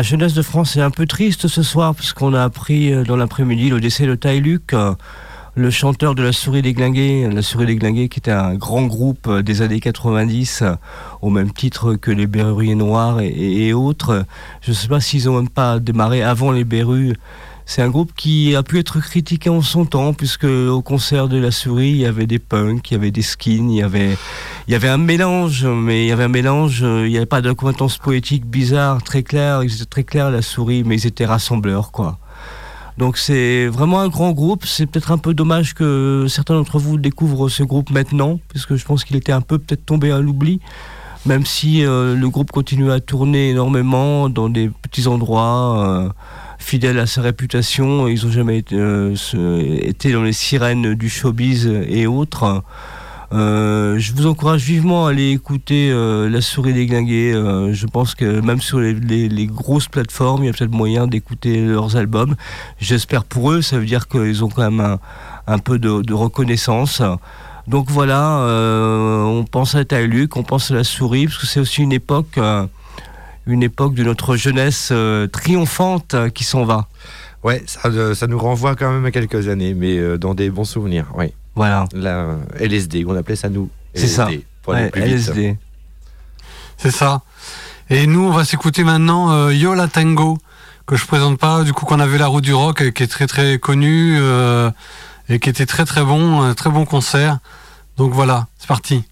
La 0.00 0.04
jeunesse 0.04 0.32
de 0.32 0.40
France 0.40 0.78
est 0.78 0.80
un 0.80 0.90
peu 0.90 1.04
triste 1.04 1.46
ce 1.46 1.62
soir 1.62 1.94
parce 1.94 2.14
qu'on 2.14 2.32
a 2.32 2.42
appris 2.42 2.90
euh, 2.90 3.04
dans 3.04 3.16
l'après-midi 3.16 3.68
le 3.68 3.80
décès 3.80 4.06
de 4.06 4.14
Tai 4.14 4.40
Luc, 4.40 4.72
euh, 4.72 4.94
le 5.56 5.70
chanteur 5.70 6.14
de 6.14 6.22
La 6.22 6.32
Souris 6.32 6.62
des 6.62 6.72
Glingués. 6.72 7.28
La 7.30 7.42
Souris 7.42 7.66
des 7.66 7.76
Glingués 7.76 8.08
qui 8.08 8.18
était 8.18 8.30
un 8.30 8.54
grand 8.54 8.86
groupe 8.86 9.26
euh, 9.26 9.42
des 9.42 9.60
années 9.60 9.78
90 9.78 10.62
euh, 10.62 10.74
au 11.20 11.28
même 11.28 11.52
titre 11.52 11.96
que 11.96 12.10
les 12.10 12.26
Berruriers 12.26 12.76
Noirs 12.76 13.20
et 13.20 13.74
autres. 13.74 14.24
Je 14.62 14.70
ne 14.70 14.74
sais 14.74 14.88
pas 14.88 15.00
s'ils 15.00 15.28
ont 15.28 15.36
même 15.36 15.50
pas 15.50 15.78
démarré 15.78 16.22
avant 16.22 16.50
les 16.50 16.64
Berrues. 16.64 17.18
C'est 17.66 17.82
un 17.82 17.90
groupe 17.90 18.12
qui 18.16 18.56
a 18.56 18.62
pu 18.62 18.78
être 18.78 19.00
critiqué 19.00 19.50
en 19.50 19.60
son 19.60 19.84
temps, 19.84 20.14
puisque 20.14 20.44
au 20.44 20.80
concert 20.80 21.28
de 21.28 21.36
la 21.36 21.50
souris, 21.50 21.90
il 21.90 21.98
y 21.98 22.06
avait 22.06 22.26
des 22.26 22.38
punks, 22.38 22.90
il 22.90 22.94
y 22.94 22.96
avait 22.96 23.10
des 23.10 23.22
skins, 23.22 23.70
il 23.70 23.76
y 23.76 23.82
avait, 23.82 24.16
il 24.66 24.72
y 24.72 24.74
avait 24.74 24.88
un 24.88 24.98
mélange, 24.98 25.64
mais 25.64 26.04
il 26.04 26.08
y 26.08 26.12
avait 26.12 26.24
un 26.24 26.28
mélange, 26.28 26.82
euh, 26.82 27.06
il 27.06 27.10
n'y 27.10 27.16
avait 27.16 27.26
pas 27.26 27.40
d'acquaintance 27.40 27.98
poétique 27.98 28.46
bizarre, 28.46 29.02
très 29.02 29.22
clair, 29.22 29.62
ils 29.62 29.74
étaient 29.74 29.84
très 29.84 30.04
clairs 30.04 30.30
la 30.30 30.42
souris, 30.42 30.84
mais 30.84 30.96
ils 30.96 31.06
étaient 31.06 31.26
rassembleurs, 31.26 31.90
quoi. 31.92 32.18
Donc 32.98 33.16
c'est 33.16 33.66
vraiment 33.66 34.00
un 34.00 34.08
grand 34.08 34.32
groupe. 34.32 34.66
C'est 34.66 34.84
peut-être 34.84 35.10
un 35.10 35.16
peu 35.16 35.32
dommage 35.32 35.72
que 35.72 36.26
certains 36.28 36.54
d'entre 36.54 36.78
vous 36.78 36.98
découvrent 36.98 37.48
ce 37.48 37.62
groupe 37.62 37.90
maintenant, 37.90 38.38
puisque 38.48 38.76
je 38.76 38.84
pense 38.84 39.04
qu'il 39.04 39.16
était 39.16 39.32
un 39.32 39.40
peu 39.40 39.58
peut-être 39.58 39.86
tombé 39.86 40.10
à 40.10 40.18
l'oubli, 40.18 40.60
même 41.24 41.46
si 41.46 41.84
euh, 41.84 42.14
le 42.14 42.28
groupe 42.28 42.50
continue 42.50 42.92
à 42.92 43.00
tourner 43.00 43.50
énormément 43.50 44.28
dans 44.28 44.50
des 44.50 44.68
petits 44.68 45.06
endroits. 45.06 45.88
euh, 45.88 46.08
fidèles 46.60 46.98
à 46.98 47.06
sa 47.06 47.22
réputation, 47.22 48.06
ils 48.06 48.24
n'ont 48.24 48.30
jamais 48.30 48.62
euh, 48.72 49.16
été 49.80 50.12
dans 50.12 50.22
les 50.22 50.34
sirènes 50.34 50.94
du 50.94 51.08
showbiz 51.08 51.66
et 51.66 52.06
autres. 52.06 52.62
Euh, 53.32 53.96
je 53.98 54.12
vous 54.12 54.26
encourage 54.26 54.62
vivement 54.62 55.06
à 55.06 55.10
aller 55.10 55.30
écouter 55.30 55.90
euh, 55.92 56.28
La 56.28 56.40
Souris 56.40 56.72
des 56.72 56.86
Glingués. 56.86 57.32
Euh, 57.32 57.72
je 57.72 57.86
pense 57.86 58.14
que 58.14 58.40
même 58.40 58.60
sur 58.60 58.80
les, 58.80 59.46
grosses 59.46 59.86
plateformes, 59.86 60.42
il 60.42 60.46
y 60.46 60.50
a 60.50 60.52
peut-être 60.52 60.72
moyen 60.72 61.06
d'écouter 61.06 61.64
leurs 61.64 61.96
albums. 61.96 62.34
J'espère 62.78 63.24
pour 63.24 63.52
eux, 63.52 63.62
ça 63.62 63.78
veut 63.78 63.86
dire 63.86 64.08
qu'ils 64.08 64.44
ont 64.44 64.48
quand 64.48 64.68
même 64.68 64.98
un, 65.46 65.58
peu 65.58 65.78
de, 65.78 66.12
reconnaissance. 66.12 67.02
Donc 67.68 67.88
voilà, 67.88 68.40
euh, 68.40 69.22
on 69.22 69.44
pense 69.44 69.76
à 69.76 70.00
Luc, 70.00 70.36
on 70.36 70.42
pense 70.42 70.72
à 70.72 70.74
La 70.74 70.84
Souris, 70.84 71.26
parce 71.26 71.38
que 71.38 71.46
c'est 71.46 71.60
aussi 71.60 71.82
une 71.82 71.92
époque, 71.92 72.38
une 73.46 73.62
époque 73.62 73.94
de 73.94 74.02
notre 74.02 74.34
jeunesse 74.34 74.92
triomphante 75.30 76.16
qui 76.34 76.42
s'en 76.42 76.64
va. 76.64 76.88
Ouais, 77.44 77.62
ça, 77.66 78.14
ça 78.14 78.26
nous 78.26 78.38
renvoie 78.38 78.74
quand 78.74 78.90
même 78.90 79.04
à 79.04 79.12
quelques 79.12 79.48
années, 79.48 79.72
mais 79.72 80.18
dans 80.18 80.34
des 80.34 80.50
bons 80.50 80.64
souvenirs. 80.64 81.06
Oui. 81.16 81.32
Voilà. 81.54 81.86
La 81.92 82.36
LSD, 82.58 83.04
on 83.06 83.16
appelait 83.16 83.36
ça 83.36 83.48
nous. 83.48 83.68
C'est 83.94 84.06
ça. 84.06 84.28
LSD, 84.28 84.44
pour 84.62 84.74
aller 84.74 84.84
Ouais, 84.84 84.90
plus 84.90 85.02
vite. 85.02 85.12
LSD. 85.28 85.56
C'est 86.76 86.90
ça. 86.90 87.22
Et 87.90 88.06
nous, 88.06 88.22
on 88.22 88.30
va 88.30 88.44
s'écouter 88.44 88.84
maintenant 88.84 89.32
euh, 89.32 89.52
Yo 89.52 89.74
la 89.74 89.88
Tango, 89.88 90.38
que 90.86 90.96
je 90.96 91.06
présente 91.06 91.38
pas, 91.38 91.64
du 91.64 91.72
coup 91.72 91.84
qu'on 91.86 92.00
avait 92.00 92.18
la 92.18 92.28
route 92.28 92.44
du 92.44 92.54
rock, 92.54 92.82
euh, 92.82 92.90
qui 92.90 93.02
est 93.02 93.08
très 93.08 93.26
très 93.26 93.58
connu 93.58 94.16
euh, 94.18 94.70
et 95.28 95.40
qui 95.40 95.50
était 95.50 95.66
très 95.66 95.84
très 95.84 96.04
bon, 96.04 96.40
un 96.40 96.54
très 96.54 96.70
bon 96.70 96.84
concert. 96.84 97.38
Donc 97.96 98.12
voilà, 98.12 98.46
c'est 98.58 98.68
parti. 98.68 99.04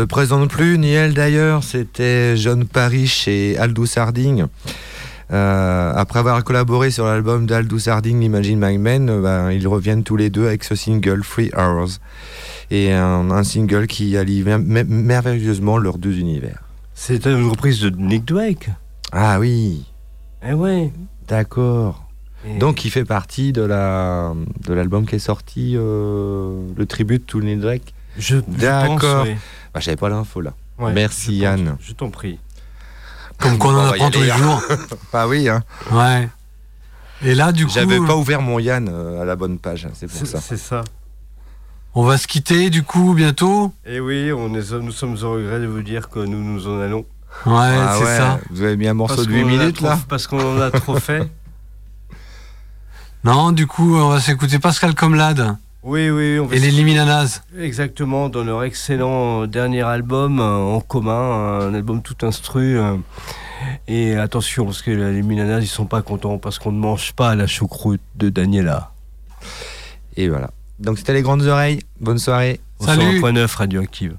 Le 0.00 0.06
présente 0.06 0.48
plus, 0.48 0.78
ni 0.78 0.92
elle 0.92 1.12
d'ailleurs. 1.12 1.62
C'était 1.62 2.34
John 2.34 2.64
Parrish 2.64 3.28
et 3.28 3.58
Aldous 3.58 3.86
Harding. 3.98 4.46
Euh, 5.30 5.92
après 5.94 6.18
avoir 6.20 6.42
collaboré 6.42 6.90
sur 6.90 7.04
l'album 7.04 7.44
d'Aldous 7.44 7.86
Harding, 7.86 8.22
Imagine 8.22 8.58
My 8.58 8.78
Man, 8.78 9.10
euh, 9.10 9.20
ben, 9.20 9.50
ils 9.52 9.68
reviennent 9.68 10.02
tous 10.02 10.16
les 10.16 10.30
deux 10.30 10.46
avec 10.46 10.64
ce 10.64 10.74
single 10.74 11.20
Three 11.22 11.50
Hours. 11.54 11.98
Et 12.70 12.92
un, 12.92 13.30
un 13.30 13.44
single 13.44 13.86
qui 13.88 14.16
allie 14.16 14.42
mer- 14.42 14.58
mer- 14.58 14.86
merveilleusement 14.88 15.76
leurs 15.76 15.98
deux 15.98 16.16
univers. 16.18 16.62
C'est 16.94 17.26
une 17.26 17.46
reprise 17.50 17.80
de 17.82 17.90
Nick 17.90 18.24
Drake. 18.24 18.70
Ah 19.12 19.38
oui, 19.38 19.84
Eh 20.48 20.54
ouais. 20.54 20.90
d'accord. 21.28 22.08
Et- 22.48 22.56
Donc 22.58 22.86
il 22.86 22.90
fait 22.90 23.04
partie 23.04 23.52
de 23.52 23.60
la 23.62 24.32
de 24.66 24.72
l'album 24.72 25.04
qui 25.04 25.16
est 25.16 25.18
sorti, 25.18 25.74
euh, 25.76 26.62
le 26.74 26.86
tribute 26.86 27.26
to 27.26 27.42
Neil 27.42 27.58
Drake. 27.58 27.92
Je, 28.18 28.36
D'accord. 28.48 29.24
oui. 29.26 29.34
Bah, 29.74 29.80
j'avais 29.80 29.96
pas 29.96 30.08
l'info 30.08 30.40
là. 30.40 30.52
Ouais, 30.78 30.92
Merci 30.92 31.36
je. 31.36 31.42
Yann. 31.42 31.76
Je 31.80 31.92
t'en 31.92 32.10
prie. 32.10 32.38
Comme 33.38 33.58
qu'on 33.58 33.70
en 33.74 33.78
On 33.78 33.90
va 33.90 33.96
y 33.96 34.00
apprend 34.00 34.10
tous 34.10 34.20
les 34.22 34.30
hein. 34.30 34.36
jours. 34.36 34.62
bah 35.12 35.26
oui, 35.28 35.48
hein. 35.48 35.62
Ouais. 35.92 36.28
Et 37.22 37.34
là, 37.34 37.52
du 37.52 37.66
coup, 37.66 37.72
J'avais 37.72 37.98
pas 37.98 38.16
ouvert 38.16 38.40
mon 38.42 38.58
Yann 38.58 38.88
euh, 38.90 39.20
à 39.22 39.24
la 39.24 39.36
bonne 39.36 39.58
page, 39.58 39.86
hein, 39.86 39.90
c'est 39.94 40.06
pour 40.10 40.26
ça. 40.26 40.40
c'est 40.40 40.56
ça. 40.56 40.82
on 41.94 42.02
va 42.04 42.16
se 42.18 42.26
quitter, 42.26 42.70
du 42.70 42.82
coup, 42.82 43.12
bientôt? 43.14 43.72
Et 43.84 44.00
oui, 44.00 44.32
on 44.32 44.54
est, 44.54 44.70
nous 44.72 44.92
sommes 44.92 45.16
au 45.22 45.32
regret 45.32 45.60
de 45.60 45.66
vous 45.66 45.82
dire 45.82 46.08
que 46.08 46.18
nous 46.20 46.42
nous 46.42 46.66
en 46.66 46.80
allons. 46.80 47.04
Ouais, 47.46 47.52
Ah 47.56 47.94
c'est 47.98 48.04
ouais, 48.04 48.16
ça. 48.16 48.40
Vous 48.50 48.62
avez 48.62 48.76
mis 48.76 48.88
un 48.88 48.94
morceau 48.94 49.16
Parce 49.16 49.28
de 49.28 49.32
8 49.34 49.42
qu'on 49.42 49.46
en 49.46 49.48
a 49.48 49.56
minutes 49.58 49.76
trop- 49.76 49.86
là 49.86 49.98
Parce 50.08 50.26
qu'on 50.26 50.56
en 50.56 50.60
a 50.60 50.70
trop 50.70 50.96
fait. 50.98 51.30
Non, 53.24 53.52
du 53.52 53.66
coup, 53.66 53.96
on 53.96 54.08
va 54.08 54.20
s'écouter 54.20 54.58
Pascal 54.58 54.94
Comlade 54.94 55.56
Oui, 55.82 56.10
oui, 56.10 56.38
on 56.38 56.46
va 56.46 56.56
et 56.56 56.58
les 56.58 56.70
Liminanas. 56.70 57.42
Exactement, 57.58 58.28
dans 58.28 58.44
leur 58.44 58.64
excellent 58.64 59.42
euh, 59.42 59.46
dernier 59.46 59.80
album 59.82 60.38
euh, 60.38 60.56
en 60.56 60.80
commun, 60.80 61.58
un 61.60 61.72
album 61.74 62.02
tout 62.02 62.16
instru. 62.26 62.78
euh, 62.78 62.96
Et 63.88 64.14
attention, 64.16 64.66
parce 64.66 64.82
que 64.82 64.90
les 64.90 65.22
Minanas, 65.22 65.60
ils 65.60 65.66
sont 65.66 65.86
pas 65.86 66.02
contents 66.02 66.36
parce 66.38 66.58
qu'on 66.58 66.72
ne 66.72 66.78
mange 66.78 67.12
pas 67.12 67.34
la 67.34 67.46
choucroute 67.46 68.02
de 68.16 68.28
Daniela. 68.28 68.92
Et 70.16 70.28
voilà. 70.28 70.50
Donc 70.78 70.98
c'était 70.98 71.14
les 71.14 71.22
grandes 71.22 71.42
oreilles. 71.42 71.80
Bonne 71.98 72.18
soirée. 72.18 72.60
Au 72.78 72.84
Salut. 72.84 73.20
100.9 73.20 73.54
radioactive. 73.56 74.16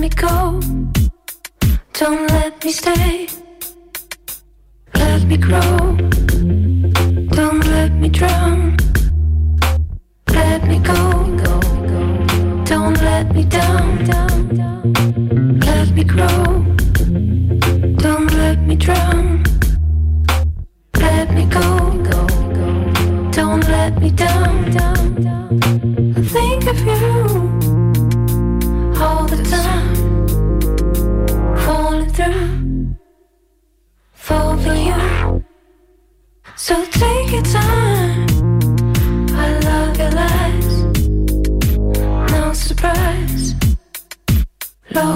Me 0.00 0.08
go 0.08 0.58
Don't 1.92 2.30
let 2.30 2.64
me 2.64 2.72
stay. 2.72 3.28
Let 4.94 5.22
me 5.24 5.36
grow. 5.36 5.76
Don't 7.38 7.64
let 7.66 7.92
me 7.92 8.08
drown. 8.08 8.76
Let 10.28 10.66
me 10.66 10.78
go. 10.78 11.00
Don't 12.64 12.96
let 13.02 13.34
me 13.34 13.44
down. 13.44 14.06
Let 15.66 15.88
me 15.96 16.04
grow. 16.04 16.44
Don't 18.04 18.32
let 18.42 18.58
me 18.68 18.76
drown. 18.76 19.44
Let 20.94 21.34
me 21.34 21.44
go. 21.44 21.64
Don't 23.32 23.68
let 23.68 24.00
me 24.00 24.10
down. 24.10 24.50
So 36.70 36.78
take 36.84 37.32
your 37.32 37.42
time. 37.42 38.28
I 39.34 39.58
love 39.66 39.98
your 39.98 40.12
lies. 40.12 40.84
No 42.30 42.52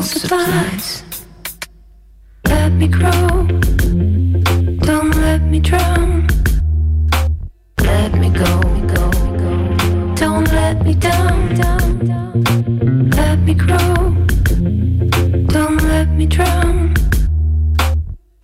surprise. 0.01 1.05
Let 2.49 2.73
me 2.73 2.89
grow. 2.89 3.47
Don't 4.89 5.15
let 5.27 5.43
me 5.43 5.61
drown. 5.61 6.27
Let 7.79 8.15
me 8.15 8.31
go. 8.31 8.61
Don't 10.17 10.51
let 10.51 10.85
me 10.85 10.95
down. 10.95 11.55
Let 13.11 13.39
me 13.47 13.55
grow. 13.55 13.95
Don't 15.55 15.81
let 15.85 16.09
me 16.09 16.27
drown. 16.27 16.95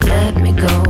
Let 0.00 0.36
me 0.36 0.52
go. 0.52 0.89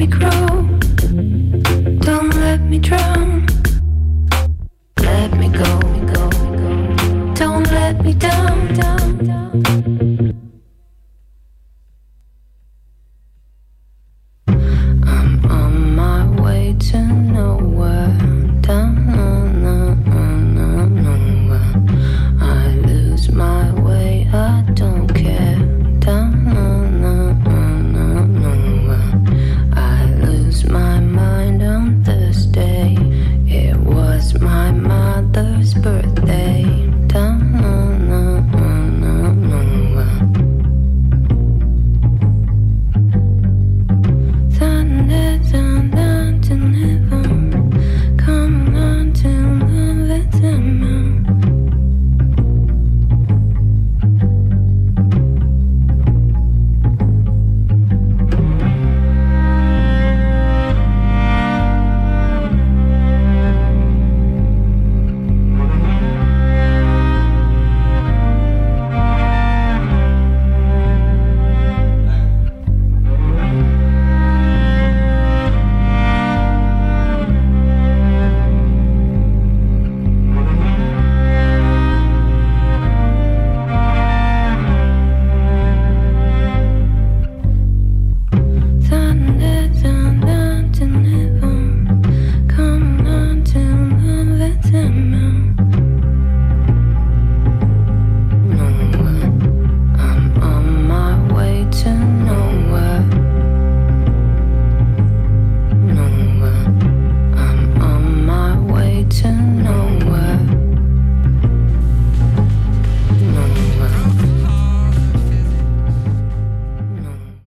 me 0.00 0.06
grow. 0.06 0.49